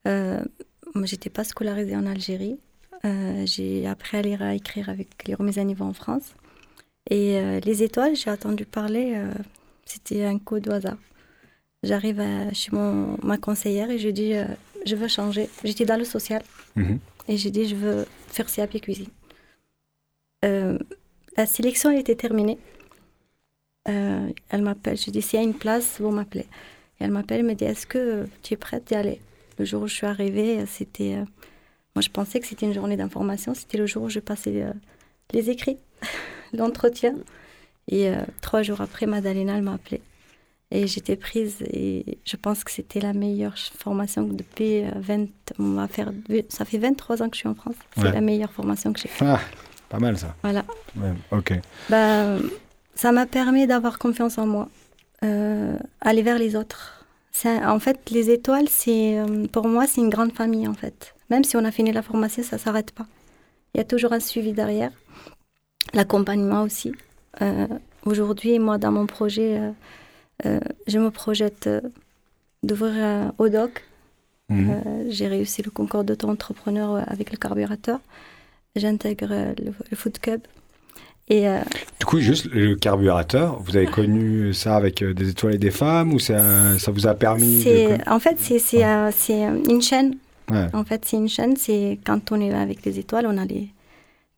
moi, 0.05 1.05
j'étais 1.05 1.29
pas 1.29 1.43
scolarisée 1.43 1.95
en 1.95 2.05
Algérie. 2.05 2.57
j'ai 3.45 3.87
appris 3.87 4.17
à 4.17 4.21
lire 4.21 4.41
et 4.41 4.45
à 4.45 4.53
écrire 4.53 4.89
avec 4.89 5.09
les 5.27 5.35
remises 5.35 5.59
à 5.59 5.63
niveau 5.63 5.85
en 5.85 5.93
France. 5.93 6.35
Et 7.09 7.59
les 7.61 7.83
étoiles, 7.83 8.15
j'ai 8.15 8.31
entendu 8.31 8.65
parler, 8.65 9.15
c'était 9.85 10.25
un 10.25 10.39
coup 10.39 10.59
de 10.59 10.71
hasard. 10.71 10.97
J'arrive 11.85 12.23
chez 12.53 12.71
mon, 12.71 13.15
ma 13.21 13.37
conseillère 13.37 13.91
et 13.91 13.99
je 13.99 14.09
dis 14.09 14.33
euh, 14.33 14.45
je 14.87 14.95
veux 14.95 15.07
changer. 15.07 15.49
J'étais 15.63 15.85
dans 15.85 15.97
le 15.97 16.03
social 16.03 16.41
mhm. 16.75 16.99
et 17.27 17.37
j'ai 17.37 17.51
dit 17.51 17.67
je 17.67 17.75
veux 17.75 18.05
faire 18.27 18.47
CAP 18.47 18.81
cuisine. 18.81 19.09
Euh, 20.43 20.79
la 21.37 21.45
sélection 21.45 21.91
était 21.91 22.15
terminée. 22.15 22.57
Euh, 23.87 24.31
elle 24.49 24.63
m'appelle, 24.63 24.97
je 24.97 25.11
dis 25.11 25.21
s'il 25.21 25.39
y 25.39 25.43
a 25.43 25.45
une 25.45 25.53
place, 25.53 26.01
vous 26.01 26.09
m'appelez. 26.09 26.47
elle 26.99 27.11
m'appelle, 27.11 27.41
elle 27.41 27.45
me 27.45 27.53
dit 27.53 27.65
est-ce 27.65 27.85
que 27.85 28.25
tu 28.41 28.55
es 28.55 28.57
prête 28.57 28.87
d'y 28.87 28.95
aller? 28.95 29.21
Le 29.59 29.65
jour 29.65 29.83
où 29.83 29.87
je 29.87 29.93
suis 29.93 30.07
arrivée, 30.07 30.65
c'était. 30.65 31.17
moi 31.93 32.01
je 32.01 32.09
pensais 32.09 32.39
que 32.39 32.47
c'était 32.47 32.65
une 32.65 32.73
journée 32.73 32.97
d'information, 32.97 33.53
c'était 33.53 33.77
le 33.77 33.85
jour 33.85 34.03
où 34.03 34.09
je 34.09 34.19
passais 34.19 34.65
les 35.33 35.49
écrits, 35.51 35.77
l'entretien. 36.53 37.13
Et 37.87 38.11
trois 38.41 38.63
jours 38.63 38.81
après, 38.81 39.05
Madalena, 39.05 39.57
elle 39.57 39.61
m'a 39.61 39.73
appelée. 39.73 40.01
Et 40.71 40.87
j'étais 40.87 41.15
prise 41.15 41.61
et 41.61 42.17
je 42.25 42.35
pense 42.35 42.63
que 42.63 42.71
c'était 42.71 42.99
la 42.99 43.13
meilleure 43.13 43.55
formation 43.55 44.23
depuis 44.23 44.81
20, 44.95 45.27
on 45.59 45.73
va 45.73 45.87
faire, 45.87 46.11
ça 46.49 46.65
fait 46.65 46.79
23 46.79 47.21
ans 47.21 47.29
que 47.29 47.35
je 47.35 47.41
suis 47.41 47.47
en 47.47 47.53
France. 47.53 47.75
C'est 47.95 48.11
la 48.11 48.21
meilleure 48.21 48.51
formation 48.51 48.91
que 48.91 48.99
j'ai 48.99 49.07
faite. 49.07 49.27
Ah, 49.29 49.39
pas 49.87 49.99
mal 49.99 50.17
ça. 50.17 50.35
Voilà. 50.41 50.65
ok. 51.29 51.53
Bah, 51.89 52.37
ça 52.95 53.11
m'a 53.11 53.25
permis 53.25 53.67
d'avoir 53.67 53.99
confiance 53.99 54.37
en 54.37 54.47
moi, 54.47 54.69
euh, 55.23 55.77
aller 56.01 56.23
vers 56.23 56.39
les 56.39 56.55
autres. 56.55 57.05
En 57.43 57.79
fait, 57.79 58.09
les 58.11 58.31
étoiles, 58.31 58.69
c'est 58.69 59.19
euh, 59.19 59.45
pour 59.47 59.67
moi, 59.67 59.85
c'est 59.87 59.99
une 59.99 60.09
grande 60.09 60.31
famille 60.31 60.67
en 60.67 60.73
fait. 60.73 61.13
Même 61.29 61.43
si 61.43 61.57
on 61.57 61.65
a 61.65 61.71
fini 61.71 61.91
la 61.91 62.01
formation, 62.01 62.41
ça 62.43 62.57
s'arrête 62.57 62.91
pas. 62.91 63.05
Il 63.73 63.77
y 63.77 63.81
a 63.81 63.83
toujours 63.83 64.13
un 64.13 64.21
suivi 64.21 64.53
derrière, 64.53 64.91
l'accompagnement 65.93 66.63
aussi. 66.63 66.91
Euh, 67.41 67.67
aujourd'hui, 68.05 68.59
moi, 68.59 68.77
dans 68.77 68.91
mon 68.91 69.05
projet, 69.05 69.59
je 70.43 70.99
me 70.99 71.09
projette 71.09 71.69
d'ouvrir 72.63 73.31
au 73.37 73.49
doc. 73.49 73.83
Mhm. 74.49 75.07
J'ai 75.09 75.27
réussi 75.27 75.63
le 75.63 75.71
concours 75.71 76.03
d'auto-entrepreneur 76.03 77.03
avec 77.07 77.31
le 77.31 77.37
carburateur. 77.37 77.99
J'intègre 78.75 79.53
le, 79.57 79.95
Food 79.95 80.19
Cub 80.19 80.41
et 81.27 81.47
euh, 81.47 81.59
Du 81.99 82.05
coup, 82.05 82.19
juste 82.19 82.45
le 82.51 82.75
carburateur, 82.75 83.59
vous 83.61 83.75
avez 83.75 83.87
connu 83.87 84.53
ça 84.53 84.75
avec 84.75 85.01
euh, 85.01 85.13
des 85.13 85.29
étoiles 85.29 85.55
et 85.55 85.57
des 85.57 85.71
femmes 85.71 86.13
ou 86.13 86.19
ça, 86.19 86.77
ça 86.77 86.91
vous 86.91 87.07
a 87.07 87.15
permis 87.15 87.63
de... 87.63 88.09
En 88.09 88.19
fait, 88.19 88.37
c'est 88.39 88.59
une 88.81 89.81
chaîne. 89.81 90.17
En 90.73 90.83
fait, 90.83 91.03
c'est 91.05 91.17
une 91.17 91.29
chaîne. 91.29 91.55
C'est 91.57 91.99
quand 92.05 92.31
on 92.31 92.39
est 92.39 92.53
avec 92.53 92.85
les 92.85 92.99
étoiles, 92.99 93.25
on 93.27 93.37
a 93.37 93.45
des, 93.45 93.67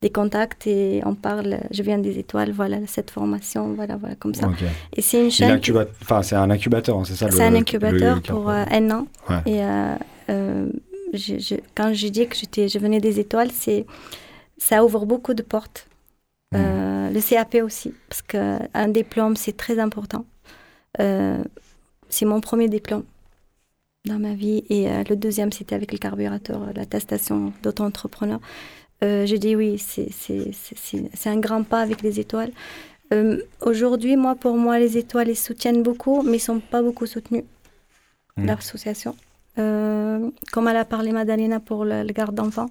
des 0.01 0.09
contacts 0.09 0.67
et 0.67 1.01
on 1.05 1.15
parle. 1.15 1.59
Je 1.71 1.81
viens 1.83 1.97
des 1.97 2.19
étoiles, 2.19 2.51
voilà 2.51 2.77
cette 2.85 3.11
formation, 3.11 3.73
voilà, 3.73 3.97
voilà 3.97 4.15
comme 4.15 4.33
ça. 4.33 4.49
Et 4.95 5.01
c'est 5.01 5.23
une 5.23 5.31
chaîne. 5.31 5.59
Enfin, 6.01 6.21
c'est 6.23 6.35
un 6.35 6.49
incubateur, 6.49 7.05
c'est 7.05 7.15
ça 7.15 7.31
C'est 7.31 7.43
un 7.43 7.55
incubateur 7.55 8.21
pour 8.21 8.49
euh, 8.49 8.63
un 8.69 8.91
an. 8.91 9.07
Et 9.45 9.61
je, 11.13 11.55
quand 11.75 11.93
je 11.93 12.07
dis 12.07 12.27
que 12.27 12.35
je 12.35 12.79
venais 12.79 12.99
des 12.99 13.19
étoiles, 13.19 13.51
c'est 13.51 13.85
ça 14.57 14.83
ouvre 14.83 15.05
beaucoup 15.05 15.33
de 15.33 15.43
portes. 15.43 15.87
Euh, 16.55 17.09
le 17.09 17.21
CAP 17.21 17.55
aussi, 17.63 17.93
parce 18.09 18.21
qu'un 18.21 18.87
diplôme, 18.87 19.35
c'est 19.35 19.55
très 19.55 19.79
important. 19.79 20.25
Euh, 20.99 21.43
c'est 22.09 22.25
mon 22.25 22.41
premier 22.41 22.69
diplôme 22.69 23.03
dans 24.05 24.19
ma 24.19 24.33
vie. 24.33 24.63
Et 24.69 24.89
euh, 24.89 25.03
le 25.09 25.15
deuxième, 25.15 25.51
c'était 25.51 25.75
avec 25.75 25.91
le 25.91 25.97
carburateur, 25.97 26.61
l'attestation 26.73 27.53
d'auto-entrepreneur. 27.63 28.39
J'ai 29.01 29.37
dit 29.37 29.55
oui, 29.55 29.77
c'est 29.79 31.29
un 31.29 31.39
grand 31.39 31.63
pas 31.63 31.81
avec 31.81 32.01
les 32.01 32.19
étoiles. 32.19 32.51
Aujourd'hui, 33.61 34.17
moi, 34.17 34.35
pour 34.35 34.57
moi, 34.57 34.79
les 34.79 34.97
étoiles, 34.97 35.29
ils 35.29 35.37
soutiennent 35.37 35.83
beaucoup, 35.83 36.23
mais 36.23 36.31
ils 36.31 36.33
ne 36.35 36.37
sont 36.39 36.59
pas 36.59 36.81
beaucoup 36.81 37.05
soutenus, 37.05 37.43
mmh. 38.37 38.45
l'association. 38.45 39.15
comme 39.55 40.67
elle 40.67 40.77
a 40.77 40.85
parlé 40.85 41.11
Madalena 41.11 41.59
pour 41.59 41.85
le, 41.85 42.03
le 42.03 42.13
garde 42.13 42.35
d'enfants. 42.35 42.69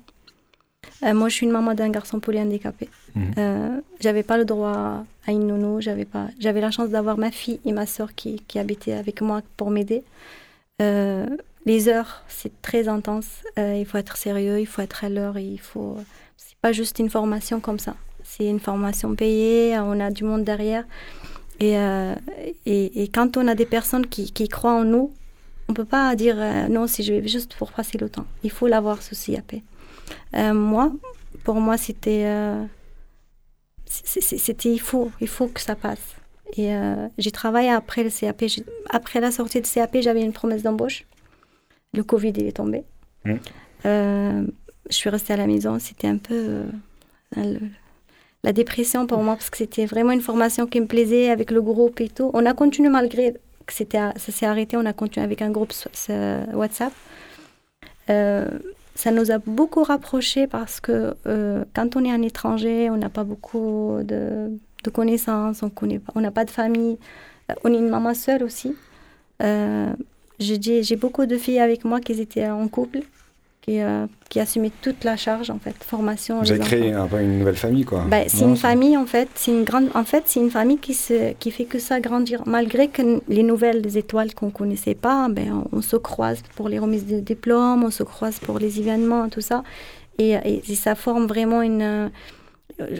Euh, 1.03 1.15
moi, 1.15 1.29
je 1.29 1.35
suis 1.35 1.47
une 1.47 1.53
maman 1.53 1.75
d'un 1.75 1.91
garçon 1.91 2.21
polyhandicapé. 2.21 2.89
Euh, 3.39 3.81
j'avais 4.01 4.23
pas 4.23 4.37
le 4.37 4.45
droit 4.45 5.05
à 5.27 5.33
une 5.33 5.47
nounou. 5.47 5.81
J'avais 5.81 6.05
pas. 6.05 6.29
J'avais 6.39 6.61
la 6.61 6.71
chance 6.71 6.91
d'avoir 6.91 7.19
ma 7.19 7.31
fille 7.31 7.61
et 7.65 7.73
ma 7.73 7.87
soeur 7.87 8.15
qui, 8.15 8.43
qui 8.47 8.59
habitaient 8.59 8.93
avec 8.93 9.21
moi 9.21 9.43
pour 9.57 9.71
m'aider. 9.71 10.03
Euh, 11.67 11.71
les 11.71 11.89
heures, 11.89 12.23
c'est 12.29 12.63
très 12.63 12.89
intense. 12.89 13.43
il 13.57 13.85
faut 13.87 13.99
être 13.99 14.17
sérieux, 14.17 14.61
il 14.61 14.67
faut 14.67 14.83
être 14.83 15.05
à 15.05 15.09
l'heure. 15.09 15.39
Il 15.39 15.61
faut. 15.61 15.97
C'est 16.37 16.57
pas 16.59 16.73
juste 16.73 16.99
une 16.99 17.11
formation 17.11 17.61
comme 17.61 17.79
ça. 17.79 17.95
C'est 18.23 18.47
une 18.47 18.61
formation 18.61 19.15
payée. 19.15 19.79
On 19.79 20.01
a 20.01 20.11
du 20.11 20.25
monde 20.25 20.45
derrière. 20.45 20.85
Et, 21.59 21.75
et, 22.67 23.03
et, 23.03 23.09
quand 23.09 23.37
on 23.39 23.49
a 23.49 23.55
des 23.55 23.65
personnes 23.65 24.07
qui, 24.07 24.31
qui 24.31 24.47
croient 24.47 24.75
en 24.75 24.85
nous, 24.85 25.13
on 25.69 25.75
peut 25.75 25.87
pas 25.87 26.15
dire 26.15 26.37
non 26.69 26.87
si 26.87 27.03
je 27.03 27.15
vais 27.15 27.27
juste 27.27 27.55
pour 27.57 27.73
passer 27.73 27.99
le 27.99 28.11
temps. 28.11 28.27
Il 28.43 28.51
faut 28.51 28.67
l'avoir 28.67 29.03
ce 29.03 29.15
CAP. 29.15 29.63
Euh, 30.35 30.55
moi, 30.55 30.93
pour 31.45 31.57
moi, 31.57 31.77
c'était, 31.77 32.25
euh, 32.27 32.65
c'était, 33.87 34.73
il 34.73 34.81
faut, 34.81 35.11
il 35.21 35.29
faut 35.29 35.49
que 35.49 35.61
ça 35.61 35.75
passe. 35.75 36.17
Et 36.57 36.75
euh, 36.75 37.09
j'ai 37.19 37.31
travaillé 37.31 37.71
après 37.71 38.05
le 38.05 38.11
CAP. 38.11 38.45
Après 38.91 39.21
la 39.21 39.31
sortie 39.31 39.61
de 39.61 39.67
CAP, 39.67 39.97
j'avais 40.01 40.23
une 40.23 40.33
promesse 40.33 40.63
d'embauche. 40.63 41.05
Le 41.95 42.03
Covid, 42.03 42.33
il 42.37 42.47
est 42.47 42.57
tombé. 42.57 42.85
Mmh. 43.25 43.35
je 43.85 44.47
suis 44.91 45.11
restée 45.11 45.33
à 45.33 45.37
la 45.37 45.47
maison. 45.47 45.79
C'était 45.79 46.09
un 46.09 46.19
peu 46.19 46.63
la 48.45 48.53
dépression 48.53 49.07
pour 49.07 49.23
moi 49.23 49.35
parce 49.35 49.51
que 49.51 49.57
c'était 49.57 49.87
vraiment 49.87 50.13
une 50.13 50.21
formation 50.21 50.67
qui 50.67 50.81
me 50.81 50.87
plaisait 50.87 51.31
avec 51.31 51.51
le 51.51 51.63
groupe 51.63 52.01
et 52.01 52.09
tout. 52.09 52.31
On 52.35 52.47
a 52.47 52.55
continué 52.55 52.89
malgré 52.89 53.35
que 53.67 53.73
c'était, 53.73 53.99
ça 53.99 54.33
s'est 54.33 54.47
arrêté. 54.47 54.77
On 54.77 54.87
a 54.87 54.93
continué 54.93 55.25
avec 55.25 55.43
un 55.43 55.51
groupe 55.51 55.73
WhatsApp 56.53 56.93
ça 58.97 59.11
nous 59.11 59.31
a 59.31 59.39
beaucoup 59.39 59.83
rapprochés 59.83 60.47
parce 60.47 60.81
que 60.81 61.15
euh, 61.27 61.65
quand 61.75 61.97
on 61.97 62.05
est 62.05 62.11
un 62.11 62.23
étranger, 62.23 62.91
on 62.91 62.97
n'a 62.97 63.11
pas 63.11 63.25
beaucoup 63.25 63.99
de, 64.03 64.51
de 64.83 64.91
connaissances, 64.91 65.63
on 65.63 66.21
n'a 66.21 66.31
pas 66.31 66.45
de 66.45 66.51
famille, 66.51 66.99
euh, 67.51 67.55
on 67.65 67.73
est 67.73 67.79
une 67.79 67.89
maman 67.91 68.15
seule 68.15 68.43
aussi. 68.43 68.75
Euh, 70.41 70.83
j'ai 70.83 70.97
beaucoup 70.97 71.27
de 71.27 71.37
filles 71.37 71.61
avec 71.61 71.85
moi 71.85 72.01
qui 72.01 72.13
étaient 72.13 72.49
en 72.49 72.69
couple 72.69 73.01
qui, 73.67 73.81
euh, 73.81 74.07
qui 74.29 74.39
assumait 74.39 74.71
toute 74.81 75.03
la 75.03 75.17
charge 75.17 75.51
en 75.51 75.59
fait, 75.59 75.75
formation. 75.83 76.41
Vous 76.41 76.53
avez 76.53 76.61
créé 76.61 76.93
un 76.93 77.09
une 77.19 77.41
nouvelle 77.41 77.57
famille 77.57 77.85
quoi. 77.85 78.05
Ben, 78.09 78.25
c'est 78.29 78.45
une 78.45 78.57
famille 78.57 78.97
en 78.97 79.07
fait, 79.07 79.29
c'est 79.35 79.51
une 79.51 79.65
grande, 79.65 79.89
en 79.95 80.05
fait 80.05 80.23
c'est 80.27 80.41
une 80.41 80.51
famille 80.51 80.79
qui 80.79 80.95
se, 80.95 81.33
qui 81.33 81.51
fait 81.51 81.65
que 81.65 81.79
ça 81.79 82.01
grandir 82.01 82.43
malgré 82.47 82.89
que 82.89 83.21
les 83.29 83.43
nouvelles 83.43 83.97
étoiles 83.97 84.35
qu'on 84.35 84.51
connaissait 84.51 84.95
pas, 84.95 85.29
ben 85.29 85.65
on, 85.73 85.83
se 85.83 85.97
croise 85.97 86.43
pour 86.55 86.69
les 86.69 86.79
remises 86.79 87.07
de 87.07 87.19
diplômes, 87.19 87.83
on 87.83 87.91
se 87.91 88.05
croise 88.05 88.39
pour 88.39 88.59
les 88.59 88.79
événements, 88.79 89.29
tout 89.29 89.41
ça, 89.41 89.65
et, 90.19 90.37
et, 90.45 90.75
ça 90.75 90.95
forme 90.95 91.27
vraiment 91.27 91.61
une 91.61 91.83
euh, 91.83 92.09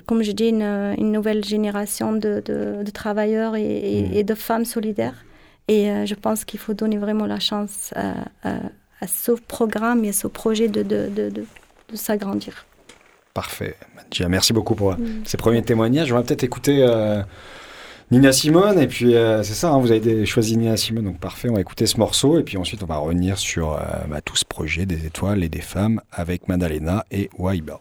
comme 0.07 0.23
je 0.23 0.33
dis, 0.33 0.49
une, 0.49 0.63
une 0.63 1.13
nouvelle 1.13 1.45
génération 1.45 2.13
de, 2.13 2.43
de, 2.45 2.83
de 2.83 2.91
travailleurs 2.91 3.57
et, 3.57 4.17
et, 4.19 4.23
mmh. 4.23 4.27
de 4.27 4.35
femmes 4.35 4.65
solidaires. 4.65 5.25
Et 5.69 5.91
euh, 5.91 6.07
je 6.07 6.15
pense 6.15 6.45
qu'il 6.45 6.61
faut 6.61 6.75
donner 6.75 6.97
vraiment 6.97 7.27
la 7.27 7.41
chance 7.41 7.93
à, 7.97 8.15
à 8.43 8.57
à 9.01 9.07
ce 9.07 9.33
programme 9.33 10.05
et 10.05 10.11
à 10.11 10.13
ce 10.13 10.27
projet 10.27 10.69
de, 10.69 10.83
de, 10.83 11.09
de, 11.09 11.31
de, 11.31 11.45
s'agrandir. 11.95 12.67
Parfait. 13.35 13.77
merci 14.29 14.53
beaucoup 14.53 14.75
pour 14.75 14.93
euh, 14.93 14.97
mm. 14.97 15.23
ces 15.25 15.37
premiers 15.37 15.63
témoignages. 15.63 16.13
On 16.13 16.17
va 16.17 16.23
peut-être 16.23 16.45
écouter 16.45 16.79
euh, 16.81 17.23
Nina 18.11 18.33
Simone. 18.33 18.79
Et 18.79 18.87
puis, 18.87 19.15
euh, 19.15 19.43
c'est 19.43 19.55
ça, 19.55 19.71
hein, 19.71 19.79
vous 19.79 19.93
avez 19.93 20.25
choisi 20.25 20.57
Nina 20.57 20.77
Simone. 20.77 21.05
Donc, 21.05 21.19
parfait. 21.19 21.51
On 21.51 21.55
va 21.55 21.61
écouter 21.61 21.87
ce 21.87 21.99
morceau. 21.99 22.39
Et 22.39 22.43
puis 22.43 22.57
ensuite, 22.57 22.83
on 22.83 22.87
va 22.87 22.97
revenir 22.97 23.37
sur 23.37 23.79
bah, 24.09 24.21
tout 24.23 24.37
ce 24.37 24.45
projet 24.45 24.87
des 24.87 25.05
étoiles 25.05 25.45
et 25.45 25.49
des 25.49 25.61
femmes 25.61 26.01
avec 26.11 26.49
Madalena 26.49 27.05
et 27.11 27.29
Waiba. 27.39 27.81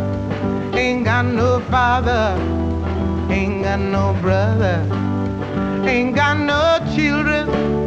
got 1.11 1.25
no 1.25 1.59
father, 1.69 2.37
ain't 3.29 3.63
got 3.63 3.81
no 3.81 4.13
brother, 4.21 4.77
ain't 5.85 6.15
got 6.15 6.37
no 6.37 6.79
children, 6.95 7.80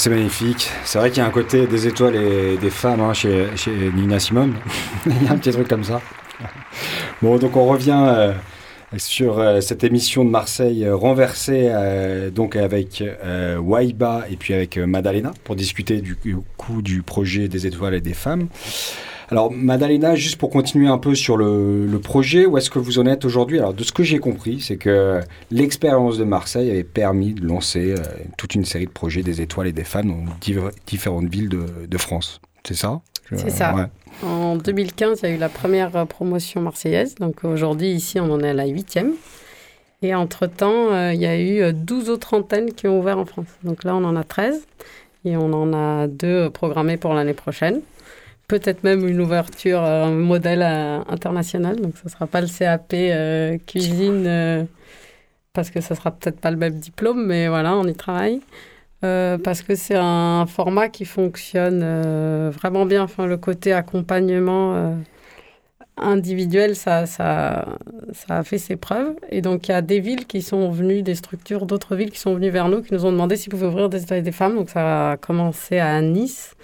c'est 0.00 0.08
magnifique. 0.08 0.70
C'est 0.84 0.98
vrai 0.98 1.10
qu'il 1.10 1.18
y 1.18 1.20
a 1.20 1.26
un 1.26 1.30
côté 1.30 1.66
des 1.66 1.86
étoiles 1.86 2.16
et 2.16 2.56
des 2.56 2.70
femmes 2.70 3.02
hein, 3.02 3.12
chez, 3.12 3.50
Nina 3.94 4.18
Simone. 4.18 4.54
Il 5.06 5.24
y 5.24 5.28
a 5.28 5.32
un 5.32 5.36
petit 5.36 5.50
truc 5.50 5.68
comme 5.68 5.84
ça. 5.84 6.00
Bon, 7.20 7.36
donc 7.36 7.54
on 7.54 7.66
revient 7.66 8.02
euh, 8.08 8.32
sur 8.96 9.38
euh, 9.38 9.60
cette 9.60 9.84
émission 9.84 10.24
de 10.24 10.30
Marseille 10.30 10.86
euh, 10.86 10.96
renversée, 10.96 11.70
donc 12.34 12.56
avec 12.56 13.04
Waiba 13.60 14.24
et 14.30 14.36
puis 14.36 14.54
avec 14.54 14.78
Madalena 14.78 15.32
pour 15.44 15.54
discuter 15.54 16.00
du 16.00 16.16
coup 16.56 16.80
du 16.80 17.02
projet 17.02 17.48
des 17.48 17.66
étoiles 17.66 17.94
et 17.94 18.00
des 18.00 18.14
femmes. 18.14 18.48
Alors, 19.30 19.52
Madalena, 19.52 20.16
juste 20.16 20.38
pour 20.38 20.50
continuer 20.50 20.88
un 20.88 20.98
peu 20.98 21.14
sur 21.14 21.36
le, 21.36 22.00
projet, 22.02 22.46
où 22.46 22.58
est-ce 22.58 22.68
que 22.68 22.80
vous 22.80 22.98
en 22.98 23.06
êtes 23.06 23.24
aujourd'hui? 23.24 23.58
Alors, 23.58 23.74
de 23.74 23.84
ce 23.84 23.92
que 23.92 24.02
j'ai 24.02 24.18
compris, 24.18 24.60
c'est 24.60 24.76
que 24.76 25.20
l'expérience 25.52 26.18
de 26.18 26.24
Marseille 26.24 26.68
avait 26.70 26.82
permis 26.82 27.34
de 27.34 27.46
lancer 27.46 27.92
euh, 27.92 28.02
toute 28.36 28.56
une 28.56 28.64
série 28.64 28.86
de 28.86 28.90
projets 28.90 29.22
des 29.22 29.40
étoiles 29.40 29.68
et 29.68 29.72
des 29.72 29.84
femmes 29.84 30.08
dans 30.08 30.70
différentes 30.86 31.28
villes 31.28 31.48
de, 31.48 31.98
France. 31.98 32.40
C'est 32.66 32.74
ça? 32.74 33.00
C'est 33.36 33.50
ça. 33.50 33.90
En 34.24 34.56
2015, 34.56 35.20
il 35.22 35.28
y 35.28 35.32
a 35.32 35.34
eu 35.36 35.38
la 35.38 35.48
première 35.48 36.06
promotion 36.08 36.60
marseillaise. 36.60 37.14
Donc, 37.14 37.44
aujourd'hui, 37.44 37.92
ici, 37.92 38.18
on 38.18 38.32
en 38.32 38.40
est 38.40 38.50
à 38.50 38.54
la 38.54 38.66
huitième. 38.66 39.12
Et 40.02 40.14
entre-temps, 40.14 40.92
euh, 40.92 41.12
il 41.12 41.20
y 41.20 41.26
a 41.26 41.38
eu 41.38 41.72
12 41.72 42.10
autres 42.10 42.34
antennes 42.34 42.72
qui 42.72 42.88
ont 42.88 42.98
ouvert 42.98 43.18
en 43.18 43.26
France. 43.26 43.48
Donc 43.62 43.84
là, 43.84 43.94
on 43.94 44.02
en 44.02 44.16
a 44.16 44.24
13 44.24 44.66
et 45.26 45.36
on 45.36 45.52
en 45.52 45.72
a 45.74 46.08
deux 46.08 46.50
programmées 46.50 46.96
pour 46.96 47.12
l'année 47.12 47.34
prochaine 47.34 47.82
peut-être 48.50 48.82
même 48.82 49.06
une 49.06 49.20
ouverture, 49.20 49.80
euh, 49.84 50.06
un 50.06 50.10
modèle 50.10 50.62
euh, 50.62 51.00
international. 51.08 51.76
Donc, 51.80 51.94
ce 51.96 52.06
ne 52.06 52.10
sera 52.10 52.26
pas 52.26 52.40
le 52.40 52.48
CAP 52.48 52.92
euh, 52.94 53.58
cuisine, 53.64 54.66
parce 55.52 55.70
que 55.70 55.80
ce 55.80 55.94
ne 55.94 55.98
sera 55.98 56.10
peut-être 56.10 56.40
pas 56.40 56.50
le 56.50 56.56
même 56.56 56.74
diplôme, 56.74 57.24
mais 57.26 57.46
voilà, 57.48 57.76
on 57.76 57.86
y 57.86 57.94
travaille. 57.94 58.40
parce 59.00 59.62
que 59.62 59.74
c'est 59.76 59.96
un 59.96 60.46
format 60.46 60.88
qui 60.88 61.04
fonctionne 61.04 61.80
vraiment 62.50 62.86
bien. 62.86 63.06
Le 63.18 63.36
côté 63.36 63.72
accompagnement 63.72 64.96
individuel, 65.96 66.74
ça, 66.76 67.06
ça, 67.06 67.66
ça 68.12 68.38
a 68.38 68.42
fait 68.42 68.58
ses 68.58 68.76
preuves. 68.76 69.14
Et 69.30 69.42
donc, 69.42 69.68
il 69.68 69.72
y 69.72 69.74
a 69.74 69.82
des 69.82 70.00
villes 70.00 70.26
qui 70.26 70.42
sont 70.42 70.70
venues, 70.70 71.02
des 71.02 71.14
structures 71.14 71.66
d'autres 71.66 71.94
villes 71.96 72.10
qui 72.10 72.18
sont 72.18 72.34
venues 72.34 72.50
vers 72.50 72.68
nous, 72.68 72.82
qui 72.82 72.94
nous 72.94 73.04
ont 73.06 73.12
demandé 73.12 73.36
s'ils 73.36 73.50
pouvaient 73.50 73.66
ouvrir 73.66 73.88
des 73.90 74.02
états 74.02 74.20
des 74.20 74.32
femmes. 74.32 74.56
Donc, 74.56 74.70
ça 74.70 75.12
a 75.12 75.16
commencé 75.16 75.78
à 75.78 76.00
Nice 76.02 76.56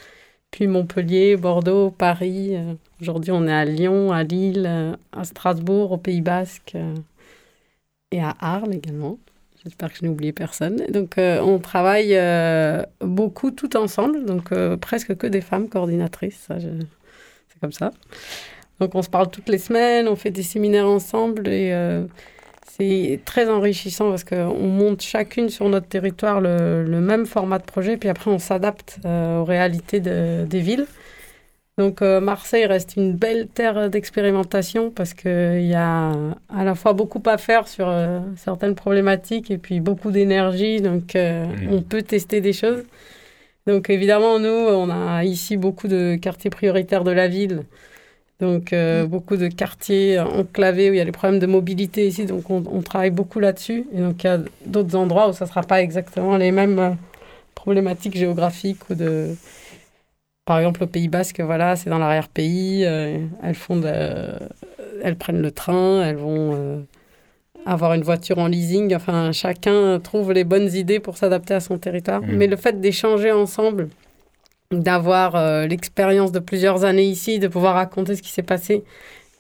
Montpellier, 0.65 1.37
Bordeaux, 1.37 1.91
Paris. 1.91 2.57
Euh, 2.57 2.73
aujourd'hui, 3.03 3.33
on 3.33 3.47
est 3.47 3.53
à 3.53 3.67
Lyon, 3.67 4.13
à 4.13 4.23
Lille, 4.23 4.65
euh, 4.67 4.97
à 5.13 5.25
Strasbourg, 5.25 5.93
au 5.93 5.99
Pays 5.99 6.23
Basque 6.23 6.73
euh, 6.75 6.95
et 8.11 8.21
à 8.23 8.35
Arles 8.41 8.75
également. 8.75 9.19
J'espère 9.63 9.93
que 9.93 9.99
je 9.99 10.05
n'ai 10.05 10.09
oublié 10.09 10.33
personne. 10.33 10.77
Donc, 10.89 11.17
on 11.19 11.59
travaille 11.59 12.17
beaucoup 13.01 13.51
tout 13.51 13.77
ensemble, 13.77 14.25
donc 14.25 14.55
presque 14.77 15.17
que 15.17 15.27
des 15.27 15.41
femmes 15.41 15.69
coordinatrices. 15.69 16.47
C'est 16.49 17.61
comme 17.61 17.73
ça. 17.73 17.91
Donc, 18.79 18.95
on 18.95 19.03
se 19.03 19.11
parle 19.11 19.29
toutes 19.29 19.49
les 19.49 19.59
semaines, 19.59 20.07
on 20.07 20.15
fait 20.15 20.31
des 20.31 20.45
séminaires 20.45 20.87
ensemble 20.87 21.49
et 21.49 21.73
c'est 22.69 23.21
très 23.25 23.49
enrichissant 23.49 24.11
parce 24.11 24.25
qu'on 24.25 24.67
monte 24.67 25.03
chacune 25.03 25.49
sur 25.49 25.69
notre 25.69 25.87
territoire 25.87 26.41
le, 26.41 26.85
même 27.01 27.27
format 27.27 27.59
de 27.59 27.65
projet, 27.65 27.97
puis 27.97 28.09
après 28.09 28.31
on 28.31 28.39
s'adapte 28.39 28.99
euh, 29.05 29.41
aux 29.41 29.45
réalités 29.45 30.01
des 30.01 30.61
villes. 30.61 30.87
Donc 31.79 32.01
euh, 32.01 32.21
Marseille 32.21 32.65
reste 32.65 32.97
une 32.97 33.13
belle 33.13 33.49
terre 33.49 33.91
d'expérimentation 33.91 34.91
parce 34.91 35.13
qu'il 35.13 35.67
y 35.67 35.75
a 35.75 36.13
à 36.49 36.65
la 36.65 36.75
fois 36.75 36.95
beaucoup 36.95 37.23
à 37.27 37.37
faire 37.37 37.69
sur 37.69 37.89
euh, 37.89 38.21
certaines 38.37 38.75
problématiques 38.75 39.51
et 39.51 39.59
puis 39.59 39.81
beaucoup 39.81 40.11
d'énergie, 40.11 40.81
donc 40.81 41.15
mmh. 41.15 41.71
on 41.71 41.83
peut 41.83 42.03
tester 42.03 42.41
des 42.41 42.53
choses. 42.53 42.85
Donc 43.67 43.91
évidemment, 43.91 44.39
nous, 44.39 44.49
on 44.49 44.91
a 44.91 45.25
ici 45.25 45.57
beaucoup 45.57 45.89
de 45.89 46.17
quartiers 46.17 46.51
prioritaires 46.51 47.05
de 47.05 47.11
la 47.11 47.29
ville. 47.29 47.63
Donc, 48.41 48.73
euh, 48.73 49.05
mm. 49.05 49.07
beaucoup 49.07 49.37
de 49.37 49.49
quartiers 49.49 50.19
enclavés 50.21 50.91
où 50.91 50.95
il 50.95 50.99
y 50.99 51.01
a 51.01 51.05
des 51.05 51.13
problèmes 51.13 51.41
de 51.41 51.47
mobilité 51.47 52.07
ici. 52.07 52.27
Donc, 52.27 52.51
on, 52.51 52.83
travaille 52.83 53.11
beaucoup 53.11 53.41
là-dessus. 53.41 53.87
Et 53.95 54.01
donc, 54.01 54.23
il 54.23 54.27
y 54.27 54.31
a 54.31 54.41
d'autres 54.67 54.95
endroits 54.95 55.29
où 55.29 55.33
ça 55.33 55.47
ne 55.47 55.49
sera 55.49 55.63
pas 55.63 55.81
exactement 55.81 56.37
les 56.37 56.53
mêmes 56.53 56.79
euh, 56.79 56.91
problématiques 57.55 58.17
géographiques 58.17 58.91
ou 58.91 58.95
de. 58.95 59.35
Par 60.45 60.59
exemple, 60.59 60.85
au 60.85 60.87
Pays 60.87 61.09
Basque, 61.09 61.41
voilà, 61.41 61.75
c'est 61.75 61.91
dans 61.91 61.99
l'arrière-pays. 61.99 62.85
Euh, 62.85 63.19
elles 63.43 63.55
font 63.55 63.81
elles 63.83 65.17
prennent 65.17 65.43
le 65.43 65.51
train, 65.51 66.05
elles 66.05 66.17
vont 66.17 66.87
avoir 67.65 67.95
une 67.95 68.03
voiture 68.03 68.39
en 68.39 68.47
leasing. 68.47 68.95
Enfin, 68.95 69.33
chacun 69.33 69.99
trouve 69.99 70.33
les 70.33 70.45
bonnes 70.45 70.73
idées 70.73 71.01
pour 71.01 71.17
s'adapter 71.17 71.55
à 71.55 71.61
son 71.61 71.79
territoire. 71.79 72.23
Mm. 72.23 72.37
Mais 72.37 72.47
le 72.47 72.57
fait 72.57 72.81
d'échanger 72.81 73.33
ensemble, 73.33 73.89
d'avoir 74.71 75.37
euh, 75.37 75.67
l'expérience 75.67 76.33
de 76.33 76.39
plusieurs 76.39 76.85
années 76.85 77.05
ici, 77.05 77.39
de 77.39 77.49
pouvoir 77.49 77.75
raconter 77.75 78.17
ce 78.17 78.23
qui 78.23 78.31
s'est 78.31 78.43
passé, 78.43 78.85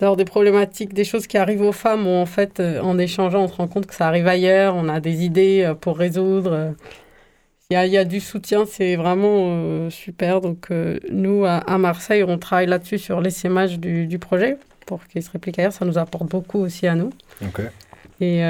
d'avoir 0.01 0.17
des 0.17 0.25
problématiques, 0.25 0.95
des 0.95 1.05
choses 1.05 1.27
qui 1.27 1.39
arrivent 1.39 1.63
aux 1.63 1.73
femmes 1.73 2.07
où 2.07 2.11
en 2.11 2.27
fait, 2.27 2.61
euh, 2.61 2.81
en 2.81 2.99
échangeant, 2.99 3.45
on 3.45 3.49
se 3.49 3.55
rend 3.55 3.69
compte 3.69 3.87
que 3.87 3.95
ça 3.95 4.07
arrive 4.07 4.29
ailleurs, 4.29 4.75
on 4.77 4.89
a 4.89 5.01
des 5.01 5.25
idées 5.25 5.65
euh, 5.65 5.75
pour 5.75 5.97
résoudre. 5.99 6.75
Il 7.71 7.75
y, 7.75 7.77
a, 7.77 7.87
y 7.87 7.97
a, 7.97 8.05
du 8.05 8.21
soutien, 8.21 8.65
c'est 8.65 8.95
vraiment 8.95 9.91
super. 9.91 10.41
Donc 10.41 10.69
nous, 11.11 11.45
à, 11.45 11.79
Marseille, 11.79 12.23
on 12.23 12.39
travaille 12.39 12.69
là-dessus 12.69 12.99
sur 12.99 13.21
l'essaimage 13.21 13.81
du, 13.81 14.07
du 14.07 14.21
projet 14.21 14.57
pour 14.87 15.05
qu'il 15.09 15.21
se 15.21 15.31
réplique 15.33 15.59
ailleurs. 15.59 15.73
Ça 15.73 15.85
nous 15.85 15.99
apporte 15.99 16.31
beaucoup 16.31 16.61
aussi 16.61 16.87
à 16.87 16.95
nous. 16.95 17.11
Et, 18.21 18.41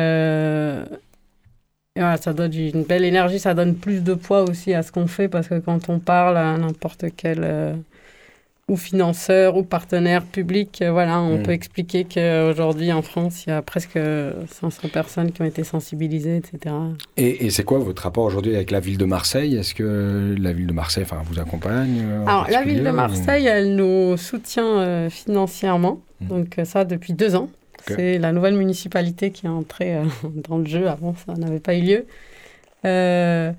ça 1.97 2.33
donne 2.33 2.55
une 2.55 2.83
belle 2.83 3.05
énergie, 3.05 3.39
ça 3.39 3.55
donne 3.55 3.75
plus 3.75 4.03
de 4.03 4.15
poids 4.15 4.43
aussi 4.43 4.75
à 4.75 4.83
ce 4.83 4.93
qu'on 4.93 5.07
fait 5.07 5.29
parce 5.29 5.49
que 5.49 5.59
quand 5.59 5.89
on 5.89 5.99
parle 5.99 6.37
à 6.37 6.57
n'importe 6.57 7.07
quel 7.17 7.41
euh, 7.43 7.75
ou 8.69 8.77
financeur 8.77 9.57
ou 9.57 9.63
partenaire 9.63 10.25
public, 10.25 10.83
euh, 10.83 10.91
voilà, 10.91 11.21
on 11.21 11.39
mm. 11.39 11.43
peut 11.45 11.53
expliquer 11.53 12.05
qu'aujourd'hui 12.05 12.93
en 12.93 13.03
France, 13.03 13.47
il 13.47 13.51
y 13.51 13.53
a 13.53 13.63
presque 13.63 13.99
500 14.49 14.89
personnes 14.93 15.33
qui 15.33 15.41
ont 15.41 15.45
été 15.45 15.65
sensibilisées, 15.65 16.37
etc. 16.37 16.75
Et, 17.17 17.51
c'est 17.51 17.65
quoi 17.65 17.79
votre 17.79 18.03
rapport 18.03 18.25
aujourd'hui 18.25 18.55
avec 18.57 18.71
la 18.71 18.81
ville 18.81 18.99
de 18.99 19.05
Marseille? 19.05 19.57
Est-ce 19.57 19.75
que 19.75 20.35
la 20.39 20.53
ville 20.53 20.67
de 20.67 20.73
Marseille 20.73 21.05
enfin, 21.05 21.23
vous 21.25 21.39
accompagne 21.39 22.03
euh, 22.05 22.27
Alors, 22.27 22.47
la 22.51 22.63
ville 22.63 22.83
de 22.83 22.91
Marseille, 22.91 23.47
elle 23.47 23.77
nous 23.77 24.17
soutient 24.17 25.09
financièrement, 25.11 26.01
mm. 26.21 26.27
donc 26.27 26.61
ça 26.65 26.85
depuis 26.85 27.13
deux 27.13 27.37
ans. 27.37 27.49
C'est 27.95 28.19
la 28.19 28.33
nouvelle 28.33 28.55
municipalité 28.55 29.31
qui 29.31 29.47
est 29.47 29.51
entrée 29.51 29.97
euh, 29.97 30.05
dans 30.49 30.59
le 30.59 30.67
jeu. 30.67 30.89
Avant, 30.89 31.15
ça 31.15 31.35
n'avait 31.35 31.61
pas 31.61 31.75
eu 31.75 31.83
lieu. 31.83 32.07
Euh, 32.85 33.53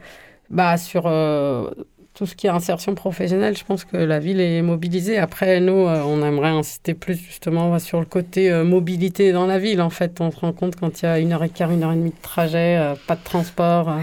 bah, 0.50 0.78
sur 0.78 1.04
euh, 1.06 1.70
tout 2.13 2.26
ce 2.26 2.36
qui 2.36 2.48
est 2.48 2.50
insertion 2.50 2.96
professionnelle, 2.96 3.58
je 3.58 3.63
pense 3.63 3.86
que 3.86 3.98
la 3.98 4.20
ville 4.20 4.40
est 4.40 4.62
mobilisée. 4.62 5.18
Après, 5.18 5.60
nous, 5.60 5.74
on 5.74 6.24
aimerait 6.24 6.50
insister 6.50 6.94
plus 6.94 7.16
justement 7.16 7.78
sur 7.80 8.00
le 8.00 8.06
côté 8.06 8.52
mobilité 8.63 9.32
dans 9.32 9.46
la 9.46 9.60
ville. 9.60 9.82
En 9.82 9.90
fait, 9.90 10.20
on 10.20 10.32
se 10.32 10.40
rend 10.40 10.54
compte 10.54 10.76
quand 10.78 11.02
il 11.02 11.06
y 11.06 11.08
a 11.08 11.20
une 11.20 11.34
heure 11.34 11.44
et 11.44 11.50
quart, 11.50 11.72
une 11.72 11.84
heure 11.84 11.92
et 11.92 11.98
demie 11.98 12.12
de 12.12 12.22
trajet, 12.22 12.94
pas 13.08 13.16
de 13.16 13.24
transport 13.24 14.00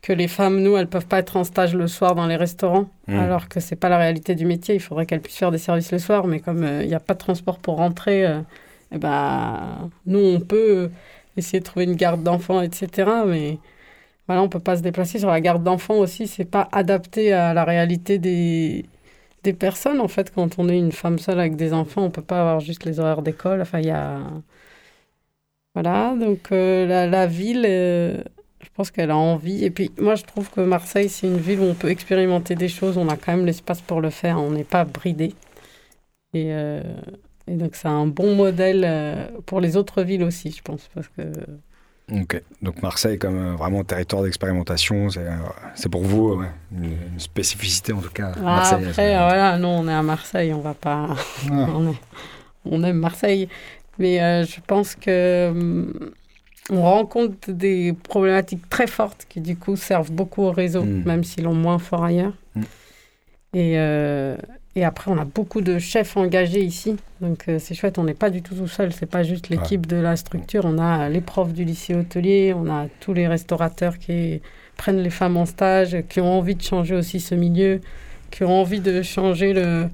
que 0.00 0.12
les 0.12 0.28
femmes, 0.28 0.62
nous, 0.62 0.76
elles 0.76 0.86
peuvent 0.86 1.08
pas 1.08 1.18
être 1.18 1.36
en 1.36 1.42
stage 1.42 1.74
le 1.74 1.88
soir 1.88 2.14
dans 2.14 2.28
les 2.28 2.36
restaurants, 2.36 2.88
mmh. 3.08 3.18
alors 3.18 3.48
que 3.48 3.58
c'est 3.58 3.74
pas 3.74 3.88
la 3.88 3.98
réalité 3.98 4.36
du 4.36 4.46
métier. 4.46 4.76
Il 4.76 4.80
faudrait 4.80 5.06
qu'elles 5.06 5.20
puissent 5.20 5.38
faire 5.38 5.50
des 5.50 5.58
services 5.58 5.90
le 5.90 5.98
soir, 5.98 6.28
mais 6.28 6.38
comme 6.38 6.64
il 6.80 6.86
n'y 6.86 6.94
a 6.94 7.00
pas 7.00 7.14
de 7.14 7.18
transport 7.18 7.58
pour 7.58 7.76
rentrer, 7.78 8.24
eh 8.92 8.98
ben, 8.98 9.90
nous, 10.06 10.18
on 10.18 10.40
peut 10.40 10.90
essayer 11.36 11.60
de 11.60 11.64
trouver 11.64 11.84
une 11.84 11.96
garde 11.96 12.22
d'enfants, 12.22 12.60
etc. 12.62 13.10
Mais 13.26 13.58
voilà, 14.26 14.42
on 14.42 14.48
peut 14.48 14.60
pas 14.60 14.76
se 14.76 14.82
déplacer 14.82 15.18
sur 15.18 15.28
la 15.30 15.40
garde 15.40 15.62
d'enfants 15.64 15.98
aussi. 15.98 16.26
C'est 16.26 16.44
pas 16.44 16.68
adapté 16.72 17.32
à 17.32 17.54
la 17.54 17.64
réalité 17.64 18.18
des, 18.18 18.86
des 19.44 19.52
personnes. 19.52 20.00
En 20.00 20.08
fait, 20.08 20.32
quand 20.34 20.58
on 20.58 20.68
est 20.68 20.78
une 20.78 20.92
femme 20.92 21.18
seule 21.18 21.40
avec 21.40 21.56
des 21.56 21.72
enfants, 21.72 22.02
on 22.04 22.10
peut 22.10 22.22
pas 22.22 22.40
avoir 22.40 22.60
juste 22.60 22.84
les 22.84 23.00
horaires 23.00 23.22
d'école. 23.22 23.62
Enfin, 23.62 23.80
il 23.80 23.86
y 23.86 23.90
a... 23.90 24.20
Voilà, 25.74 26.14
donc 26.18 26.50
euh, 26.50 26.86
la, 26.86 27.06
la, 27.06 27.26
ville, 27.26 27.64
euh, 27.68 28.20
je 28.60 28.68
pense 28.74 28.90
qu'elle 28.90 29.10
a 29.10 29.16
envie. 29.16 29.64
Et 29.64 29.70
puis, 29.70 29.92
moi, 29.98 30.14
je 30.16 30.24
trouve 30.24 30.50
que 30.50 30.60
Marseille, 30.60 31.08
c'est 31.08 31.26
une 31.26 31.38
ville 31.38 31.60
où 31.60 31.64
on 31.64 31.74
peut 31.74 31.90
expérimenter 31.90 32.54
des 32.56 32.68
choses. 32.68 32.98
On 32.98 33.08
a 33.08 33.16
quand 33.16 33.36
même 33.36 33.46
l'espace 33.46 33.80
pour 33.80 34.00
le 34.00 34.10
faire. 34.10 34.40
On 34.40 34.50
n'est 34.50 34.64
pas 34.64 34.84
bridé. 34.84 35.34
Et... 36.34 36.52
Euh, 36.52 36.82
et 37.48 37.54
donc, 37.54 37.74
c'est 37.74 37.88
un 37.88 38.06
bon 38.06 38.34
modèle 38.34 38.84
euh, 38.86 39.26
pour 39.46 39.60
les 39.60 39.76
autres 39.76 40.02
villes 40.02 40.22
aussi, 40.22 40.50
je 40.50 40.62
pense. 40.62 40.88
Parce 40.94 41.08
que... 41.08 41.22
Ok, 42.10 42.42
donc 42.62 42.82
Marseille 42.82 43.18
comme 43.18 43.36
euh, 43.36 43.54
vraiment 43.54 43.84
territoire 43.84 44.22
d'expérimentation, 44.22 45.10
c'est 45.10 45.20
euh, 45.20 45.88
pour 45.90 46.02
vous 46.02 46.42
une, 46.72 46.96
spécificité 47.18 47.92
en 47.92 48.00
tout 48.00 48.10
cas. 48.10 48.32
Ah, 48.44 48.74
après, 48.74 49.14
voilà, 49.14 49.58
non, 49.58 49.80
on 49.80 49.88
est 49.88 49.92
à 49.92 50.02
Marseille, 50.02 50.52
on 50.54 50.60
va 50.60 50.72
pas. 50.72 51.08
Ah. 51.50 51.66
on, 52.64 52.82
aime 52.82 52.96
Marseille, 52.96 53.48
mais 53.98 54.44
je 54.44 54.60
pense 54.66 54.94
que 54.94 55.50
hum, 55.50 55.92
on 56.70 56.82
rencontre 56.82 57.50
des 57.50 57.92
problématiques 57.92 58.70
très 58.70 58.86
fortes 58.86 59.26
qui 59.28 59.42
du 59.42 59.56
coup 59.56 59.76
servent 59.76 60.12
beaucoup 60.12 60.44
au 60.44 60.50
réseau, 60.50 60.84
hmm. 60.84 61.02
même 61.04 61.24
s'ils 61.24 61.44
l'ont 61.44 61.54
moins 61.54 61.78
fort 61.78 62.04
ailleurs. 62.04 62.34
Hmm. 62.54 62.62
Et, 63.52 63.76
et 64.78 64.84
après, 64.84 65.10
on 65.10 65.18
a 65.18 65.24
beaucoup 65.24 65.60
de 65.60 65.78
chefs 65.78 66.16
engagés 66.16 66.62
ici. 66.62 66.96
Donc, 67.20 67.44
c'est 67.58 67.74
chouette. 67.74 67.98
On 67.98 68.04
n'est 68.04 68.14
pas 68.14 68.30
du 68.30 68.42
tout 68.42 68.54
tout 68.54 68.68
seul. 68.68 68.92
C'est 68.92 69.06
pas 69.06 69.22
juste 69.22 69.48
l'équipe 69.48 69.86
de 69.86 69.96
la 69.96 70.16
structure. 70.16 70.64
On 70.64 70.78
a 70.78 71.08
les 71.08 71.20
profs 71.20 71.52
du 71.52 71.64
lycée 71.64 71.94
hôtelier. 71.94 72.54
On 72.56 72.70
a 72.70 72.86
tous 73.00 73.12
les 73.12 73.26
restaurateurs 73.26 73.98
qui 73.98 74.40
prennent 74.76 75.02
les 75.02 75.10
femmes 75.10 75.36
en 75.36 75.46
stage, 75.46 75.96
qui 76.08 76.20
ont 76.20 76.38
envie 76.38 76.54
de 76.54 76.62
changer 76.62 76.94
aussi 76.94 77.18
ce 77.18 77.34
milieu, 77.34 77.80
qui 78.30 78.44
ont 78.44 78.60
envie 78.60 78.80
de 78.80 79.02
changer 79.02 79.52
le, 79.52 79.88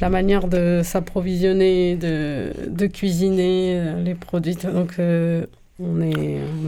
la 0.00 0.10
manière 0.10 0.48
de 0.48 0.82
s'approvisionner, 0.84 1.96
de, 1.96 2.52
de, 2.68 2.86
cuisiner 2.86 3.94
les 4.04 4.14
produits. 4.14 4.56
Donc, 4.56 4.96
on 5.78 6.00
est. 6.00 6.12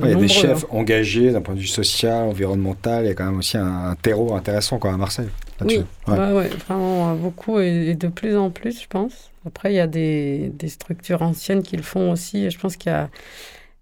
il 0.02 0.08
y 0.08 0.12
a 0.12 0.14
des 0.14 0.28
chefs 0.28 0.64
hein. 0.64 0.78
engagés 0.78 1.32
d'un 1.32 1.40
point 1.40 1.54
de 1.54 1.60
vue 1.60 1.66
social, 1.66 2.24
environnemental. 2.24 3.04
Il 3.04 3.08
y 3.08 3.10
a 3.10 3.14
quand 3.14 3.26
même 3.26 3.38
aussi 3.38 3.56
un, 3.56 3.94
terreau 4.00 4.34
intéressant 4.34 4.78
quand 4.78 4.92
à 4.92 4.96
Marseille. 4.96 5.28
Oui, 5.64 5.80
ouais. 6.06 6.48
vraiment 6.48 7.14
beaucoup 7.14 7.58
et, 7.58 7.94
de 7.94 8.08
plus 8.08 8.36
en 8.36 8.50
plus, 8.50 8.80
je 8.82 8.86
pense. 8.86 9.30
Après, 9.46 9.72
il 9.72 9.76
y 9.76 9.80
a 9.80 9.86
des, 9.86 10.50
des 10.54 10.68
structures 10.68 11.22
anciennes 11.22 11.62
qui 11.62 11.76
le 11.76 11.82
font 11.82 12.12
aussi. 12.12 12.50
je 12.50 12.58
pense 12.58 12.76
qu'il 12.76 12.92
y 12.92 12.94
a, 12.94 13.08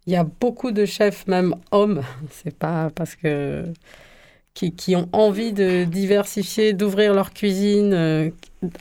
il 0.07 0.13
y 0.13 0.17
a 0.17 0.25
beaucoup 0.25 0.71
de 0.71 0.85
chefs, 0.85 1.27
même 1.27 1.55
hommes. 1.71 2.03
C'est 2.31 2.57
pas 2.57 2.91
parce 2.95 3.15
que 3.15 3.65
qui, 4.55 4.97
ont 4.97 5.09
envie 5.13 5.53
de 5.53 5.85
diversifier, 5.85 6.73
d'ouvrir 6.73 7.13
leur 7.13 7.33
cuisine, 7.33 7.93
euh, 7.93 8.31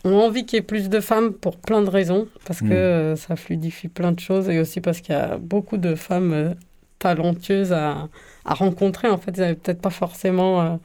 ont 0.06 0.20
envie 0.20 0.46
qu'il 0.46 0.58
y 0.58 0.60
ait 0.60 0.64
plus 0.64 0.90
de 0.90 1.00
femmes 1.02 1.34
pour 1.34 1.58
plein 1.58 1.82
de 1.82 1.90
raisons, 1.90 2.28
parce 2.46 2.62
que 2.62 2.66
mm. 2.66 2.72
euh, 2.72 3.16
ça 3.16 3.36
fluidifie 3.36 3.90
plein 3.90 4.14
de 4.14 4.20
choses, 4.20 4.50
et 4.50 4.60
aussi 4.60 4.80
parce 4.80 5.02
qu'il 5.02 5.14
y 5.14 5.18
a 5.18 5.38
beaucoup 5.38 5.78
de 5.78 5.96
femmes 5.96 6.34
euh, 6.34 6.54
talentueuses 7.00 7.74
à, 7.74 8.08
à, 8.46 8.54
rencontrer. 8.54 9.10
En 9.10 9.18
fait, 9.18 9.32
ils 9.36 9.42
n'avaient 9.42 9.56
peut-être 9.56 9.82
pas 9.82 9.90
forcément 9.90 10.80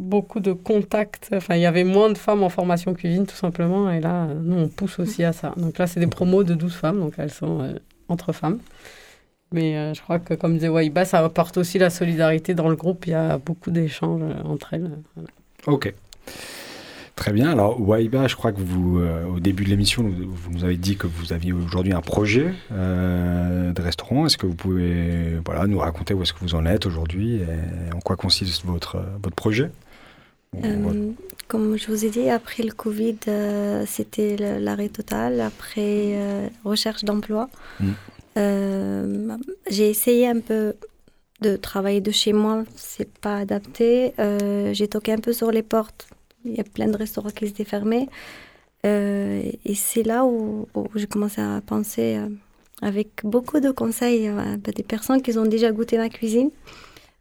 beaucoup 0.00 0.40
de 0.40 0.52
contacts. 0.52 1.30
Enfin, 1.34 1.56
il 1.56 1.62
y 1.62 1.66
avait 1.66 1.84
moins 1.84 2.10
de 2.10 2.18
femmes 2.18 2.42
en 2.42 2.48
formation 2.48 2.94
cuisine, 2.94 3.26
tout 3.26 3.36
simplement, 3.36 3.90
et 3.90 4.00
là, 4.00 4.26
nous, 4.26 4.56
on 4.56 4.68
pousse 4.68 4.98
aussi 4.98 5.24
à 5.24 5.32
ça. 5.32 5.54
Donc 5.56 5.78
là, 5.78 5.86
c'est 5.86 6.00
des 6.00 6.06
promos 6.06 6.44
de 6.44 6.54
12 6.54 6.74
femmes, 6.74 7.00
donc 7.00 7.14
elles 7.18 7.30
sont 7.30 7.74
entre 8.08 8.32
femmes. 8.32 8.58
Mais 9.52 9.76
euh, 9.76 9.94
je 9.94 10.00
crois 10.00 10.18
que, 10.18 10.34
comme 10.34 10.54
disait 10.54 10.68
Waiba, 10.68 11.04
ça 11.04 11.18
apporte 11.18 11.58
aussi 11.58 11.78
la 11.78 11.90
solidarité 11.90 12.54
dans 12.54 12.68
le 12.68 12.76
groupe. 12.76 13.06
Il 13.06 13.10
y 13.10 13.14
a 13.14 13.38
beaucoup 13.38 13.70
d'échanges 13.70 14.22
euh, 14.22 14.42
entre 14.44 14.74
elles. 14.74 14.90
Ok. 15.66 15.92
Très 17.14 17.32
bien. 17.32 17.50
Alors, 17.50 17.80
Waiba, 17.80 18.26
je 18.26 18.36
crois 18.36 18.52
que 18.52 18.60
vous, 18.60 18.98
euh, 18.98 19.26
au 19.26 19.38
début 19.38 19.64
de 19.64 19.68
l'émission, 19.68 20.02
vous 20.02 20.50
nous 20.50 20.64
avez 20.64 20.76
dit 20.76 20.96
que 20.96 21.06
vous 21.06 21.32
aviez 21.32 21.52
aujourd'hui 21.52 21.92
un 21.92 22.00
projet 22.00 22.54
de 22.70 23.82
restaurant. 23.82 24.26
Est-ce 24.26 24.38
que 24.38 24.46
vous 24.46 24.54
pouvez 24.54 25.38
voilà, 25.44 25.66
nous 25.66 25.78
raconter 25.78 26.14
où 26.14 26.22
est-ce 26.22 26.32
que 26.32 26.40
vous 26.40 26.54
en 26.54 26.66
êtes 26.66 26.86
aujourd'hui 26.86 27.36
et 27.36 27.94
en 27.94 28.00
quoi 28.00 28.16
consiste 28.16 28.64
votre, 28.64 28.98
votre 29.22 29.36
projet 29.36 29.70
Comme 31.48 31.76
je 31.76 31.86
vous 31.86 32.04
ai 32.04 32.10
dit, 32.10 32.28
après 32.28 32.62
le 32.62 32.72
Covid, 32.72 33.18
c'était 33.86 34.36
l'arrêt 34.58 34.88
total. 34.88 35.40
Après, 35.40 36.18
recherche 36.64 37.04
d'emploi. 37.04 37.48
Mm. 37.78 37.90
Euh, 38.36 39.36
j'ai 39.68 39.90
essayé 39.90 40.28
un 40.28 40.40
peu 40.40 40.74
de 41.40 41.56
travailler 41.56 42.00
de 42.00 42.10
chez 42.10 42.32
moi, 42.32 42.64
c'est 42.76 43.12
pas 43.18 43.36
adapté. 43.38 44.14
Euh, 44.18 44.72
j'ai 44.72 44.88
toqué 44.88 45.12
un 45.12 45.18
peu 45.18 45.32
sur 45.32 45.50
les 45.50 45.62
portes. 45.62 46.08
Il 46.44 46.54
y 46.54 46.60
a 46.60 46.64
plein 46.64 46.88
de 46.88 46.96
restaurants 46.96 47.30
qui 47.30 47.44
étaient 47.44 47.64
fermés. 47.64 48.08
Euh, 48.84 49.42
et 49.64 49.74
c'est 49.74 50.02
là 50.02 50.24
où, 50.24 50.66
j'ai 50.94 51.06
commencé 51.06 51.40
à 51.40 51.60
penser, 51.64 52.18
avec 52.80 53.08
beaucoup 53.24 53.60
de 53.60 53.70
conseils, 53.70 54.30
des 54.58 54.82
personnes 54.82 55.22
qui 55.22 55.36
ont 55.38 55.46
déjà 55.46 55.70
goûté 55.70 55.98
ma 55.98 56.08
cuisine. 56.08 56.50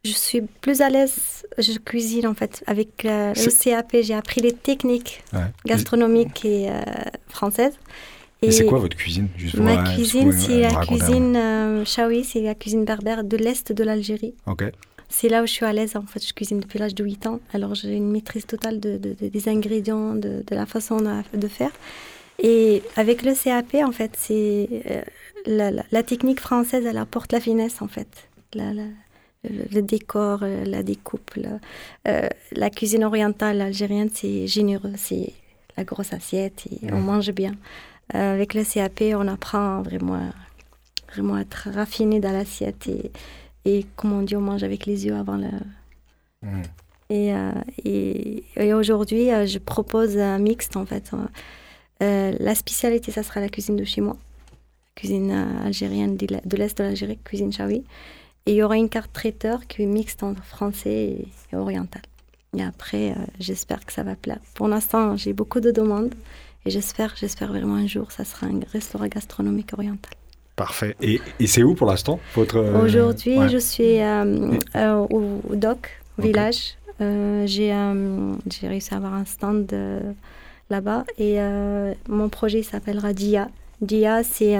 Je 0.03 0.13
suis 0.13 0.41
plus 0.41 0.81
à 0.81 0.89
l'aise, 0.89 1.45
je 1.59 1.77
cuisine 1.77 2.25
en 2.25 2.33
fait. 2.33 2.63
Avec 2.65 3.03
le 3.03 3.63
CAP, 3.63 3.97
j'ai 4.01 4.15
appris 4.15 4.41
les 4.41 4.53
techniques 4.53 5.23
gastronomiques 5.65 6.43
et 6.45 6.69
françaises. 7.27 7.77
Et, 8.43 8.49
c'est 8.49 8.65
quoi 8.65 8.79
votre 8.79 8.97
cuisine 8.97 9.27
Ma 9.57 9.83
cuisine, 9.83 10.31
c'est 10.31 10.61
la 10.61 10.83
cuisine 10.83 11.35
euh, 11.35 11.83
c'est 11.85 12.41
la 12.41 12.55
cuisine 12.55 12.85
berbère 12.85 13.23
de 13.23 13.37
l'Est 13.37 13.71
de 13.71 13.83
l'Algérie. 13.83 14.33
Ok. 14.47 14.63
C'est 15.11 15.27
là 15.27 15.43
où 15.43 15.45
je 15.45 15.51
suis 15.51 15.65
à 15.65 15.73
l'aise. 15.73 15.95
En 15.95 16.05
fait, 16.05 16.25
je 16.25 16.33
cuisine 16.33 16.61
depuis 16.61 16.79
l'âge 16.79 16.95
de 16.95 17.03
8 17.03 17.27
ans. 17.27 17.39
Alors, 17.53 17.75
j'ai 17.75 17.95
une 17.95 18.09
maîtrise 18.09 18.45
totale 18.45 18.79
de, 18.79 18.97
des 18.97 19.49
ingrédients, 19.49 20.15
de, 20.15 20.43
la 20.49 20.65
façon 20.65 20.97
de, 21.33 21.47
faire. 21.47 21.71
Et 22.39 22.81
avec 22.95 23.21
le 23.23 23.33
CAP, 23.35 23.75
en 23.83 23.91
fait, 23.91 24.13
c'est 24.17 24.69
euh, 24.89 25.01
la, 25.91 26.03
technique 26.03 26.39
française, 26.39 26.85
elle 26.85 26.97
apporte 26.97 27.33
la 27.33 27.41
finesse, 27.41 27.81
en 27.81 27.87
fait. 27.87 28.29
le, 28.55 29.81
décor, 29.81 30.39
euh, 30.43 30.63
la 30.63 30.81
découpe. 30.81 31.37
Euh, 32.07 32.27
la 32.53 32.69
cuisine 32.69 33.03
orientale 33.03 33.59
algérienne, 33.61 34.09
c'est 34.13 34.47
généreux. 34.47 34.93
C'est 34.95 35.33
la 35.77 35.83
grosse 35.83 36.13
assiette 36.13 36.67
et 36.71 36.91
on 36.91 36.99
mange 36.99 37.31
bien. 37.31 37.53
Euh, 38.15 38.33
avec 38.33 38.53
le 38.53 38.63
CAP, 38.63 39.01
on 39.15 39.27
apprend 39.27 39.81
vraiment, 39.81 40.31
vraiment 41.13 41.35
à 41.35 41.41
être 41.41 41.69
raffiné 41.73 42.19
dans 42.19 42.31
l'assiette 42.31 42.87
et, 42.87 43.11
et, 43.65 43.85
comme 43.95 44.13
on 44.13 44.21
dit, 44.21 44.35
on 44.35 44.41
mange 44.41 44.63
avec 44.63 44.85
les 44.85 45.05
yeux 45.05 45.15
avant 45.15 45.37
le. 45.37 45.49
Mm. 46.41 46.61
Et, 47.09 47.33
euh, 47.33 47.51
et, 47.83 48.43
et 48.55 48.73
aujourd'hui, 48.73 49.31
euh, 49.31 49.45
je 49.45 49.59
propose 49.59 50.17
un 50.17 50.39
mixte 50.39 50.77
en 50.77 50.85
fait. 50.85 51.11
la 51.99 52.55
spécialité, 52.55 53.11
ça 53.11 53.23
sera 53.23 53.41
la 53.41 53.49
cuisine 53.49 53.75
de 53.75 53.83
chez 53.83 54.01
moi, 54.01 54.17
cuisine 54.95 55.31
algérienne 55.65 56.17
de 56.17 56.57
l'Est 56.57 56.77
de 56.77 56.83
l'Algérie, 56.83 57.19
cuisine 57.23 57.51
chaoui. 57.51 57.83
Et 58.45 58.53
il 58.53 58.55
y 58.55 58.63
aura 58.63 58.77
une 58.77 58.89
carte 58.89 59.13
traiteur 59.13 59.67
qui 59.67 59.83
est 59.83 59.85
mixte 59.85 60.23
entre 60.23 60.43
français 60.43 61.27
et, 61.51 61.55
oriental. 61.55 62.01
Et 62.57 62.63
après, 62.63 63.15
j'espère 63.39 63.85
que 63.85 63.93
ça 63.93 64.03
va 64.03 64.15
plaire. 64.15 64.39
Pour 64.55 64.67
l'instant, 64.67 65.15
j'ai 65.15 65.33
beaucoup 65.33 65.59
de 65.59 65.69
demandes. 65.69 66.15
Et 66.65 66.69
j'espère, 66.69 67.15
j'espère 67.15 67.49
vraiment 67.49 67.75
un 67.75 67.87
jour, 67.87 68.11
ça 68.11 68.23
sera 68.23 68.47
un 68.47 68.59
restaurant 68.71 69.07
gastronomique 69.07 69.73
oriental. 69.73 70.13
Parfait. 70.61 70.95
Et, 71.01 71.19
et 71.39 71.47
c'est 71.47 71.63
où 71.63 71.73
pour 71.73 71.87
l'instant 71.87 72.19
votre 72.35 72.57
euh, 72.57 72.85
Aujourd'hui, 72.85 73.35
je 73.49 73.57
suis 73.57 73.99
euh, 73.99 74.59
euh, 74.75 75.07
au, 75.09 75.55
DOC, 75.55 75.89
au 76.19 76.21
village. 76.21 76.77
j'ai 76.99 77.73
réussi 78.67 78.93
à 78.93 78.97
avoir 78.97 79.15
un 79.15 79.25
stand 79.25 79.73
là-bas 80.69 81.03
et 81.17 81.39
mon 82.07 82.29
projet 82.29 82.61
s'appellera 82.61 83.11
Dia. 83.11 83.49
Dia, 83.81 84.21
c'est 84.21 84.55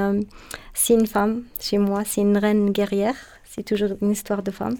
c'est 0.74 0.96
une 0.96 1.06
femme 1.06 1.44
chez 1.60 1.78
moi, 1.78 2.02
c'est 2.04 2.22
une 2.22 2.40
reine 2.40 2.72
guerrière. 2.72 3.20
C'est 3.44 3.62
toujours 3.64 3.92
une 4.02 4.10
histoire 4.10 4.42
de 4.42 4.50
femme. 4.50 4.78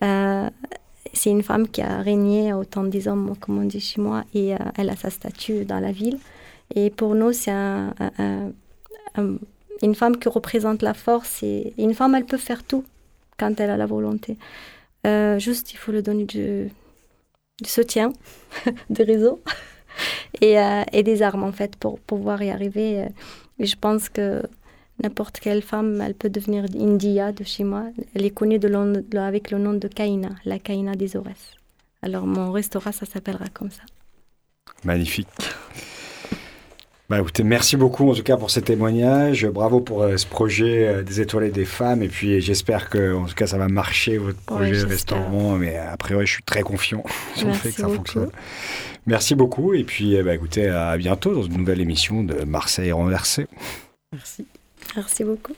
c'est 0.00 1.30
une 1.30 1.42
femme 1.42 1.68
qui 1.68 1.82
a 1.82 1.98
régné 2.00 2.54
autant 2.54 2.84
des 2.84 3.06
hommes, 3.06 3.34
comme 3.38 3.58
on 3.58 3.64
dit 3.64 3.80
chez 3.80 4.00
moi, 4.00 4.24
et 4.34 4.54
elle 4.78 4.88
a 4.88 4.96
sa 4.96 5.10
statue 5.10 5.66
dans 5.66 5.80
la 5.80 5.92
ville. 5.92 6.18
Et 6.74 6.88
pour 6.88 7.14
nous, 7.14 7.34
c'est 7.34 7.50
un, 7.50 8.02
une 9.82 9.94
femme 9.94 10.16
qui 10.16 10.28
représente 10.28 10.82
la 10.82 10.94
force. 10.94 11.42
Et 11.42 11.74
une 11.78 11.94
femme, 11.94 12.14
elle 12.14 12.24
peut 12.24 12.38
faire 12.38 12.62
tout 12.64 12.84
quand 13.38 13.60
elle 13.60 13.70
a 13.70 13.76
la 13.76 13.86
volonté. 13.86 14.36
Euh, 15.06 15.38
juste, 15.38 15.72
il 15.72 15.76
faut 15.76 15.92
lui 15.92 16.02
donner 16.02 16.24
du, 16.24 16.70
soutien, 17.64 18.12
des 18.90 19.04
réseaux 19.04 19.40
et, 20.40 20.58
euh, 20.58 20.82
et, 20.92 21.02
des 21.02 21.22
armes, 21.22 21.44
en 21.44 21.52
fait, 21.52 21.76
pour 21.76 21.98
pouvoir 22.00 22.42
y 22.42 22.50
arriver. 22.50 23.06
Et 23.58 23.66
je 23.66 23.76
pense 23.76 24.08
que 24.08 24.42
n'importe 25.02 25.40
quelle 25.40 25.62
femme, 25.62 26.00
elle 26.00 26.14
peut 26.14 26.30
devenir 26.30 26.64
India 26.78 27.32
de 27.32 27.44
chez 27.44 27.64
moi. 27.64 27.84
Elle 28.14 28.24
est 28.24 28.30
connue 28.30 28.60
avec 29.16 29.50
le 29.50 29.58
nom 29.58 29.74
de 29.74 29.88
Kaina, 29.88 30.30
la 30.44 30.58
Kaina 30.58 30.94
des 30.94 31.16
Aurès. 31.16 31.54
Alors, 32.02 32.26
mon 32.26 32.52
restaurant, 32.52 32.92
ça 32.92 33.06
s'appellera 33.06 33.46
comme 33.52 33.70
ça. 33.70 33.82
Magnifique. 34.84 35.28
Bah, 37.08 37.18
écoutez, 37.20 37.42
merci 37.42 37.76
beaucoup 37.76 38.10
en 38.10 38.14
tout 38.14 38.22
cas 38.22 38.36
pour 38.36 38.50
ces 38.50 38.60
témoignages. 38.60 39.46
Bravo 39.46 39.80
pour 39.80 40.02
euh, 40.02 40.16
ce 40.18 40.26
projet 40.26 40.86
euh, 40.86 41.02
des 41.02 41.20
étoiles 41.20 41.50
des 41.50 41.64
femmes. 41.64 42.02
Et 42.02 42.08
puis 42.08 42.40
j'espère 42.40 42.90
que 42.90 43.14
en 43.14 43.24
tout 43.24 43.34
cas 43.34 43.46
ça 43.46 43.56
va 43.56 43.68
marcher 43.68 44.18
votre 44.18 44.40
projet 44.40 44.84
restaurant. 44.84 45.56
Mais 45.56 45.76
a 45.76 45.96
priori, 45.96 46.26
je 46.26 46.32
suis 46.32 46.42
très 46.42 46.62
confiant 46.62 47.02
sur 47.34 47.48
le 47.48 47.54
fait 47.54 47.70
que 47.70 47.80
ça 47.80 47.88
fonctionne. 47.88 48.30
Merci 49.06 49.34
beaucoup. 49.34 49.72
Et 49.72 49.84
puis 49.84 50.14
eh 50.14 50.22
ben, 50.22 50.32
écoutez, 50.32 50.68
à 50.68 50.96
bientôt 50.98 51.34
dans 51.34 51.42
une 51.42 51.56
nouvelle 51.56 51.80
émission 51.80 52.22
de 52.22 52.44
Marseille 52.44 52.92
renversée. 52.92 53.46
Merci. 54.12 54.46
Merci 54.94 55.24
beaucoup. 55.24 55.54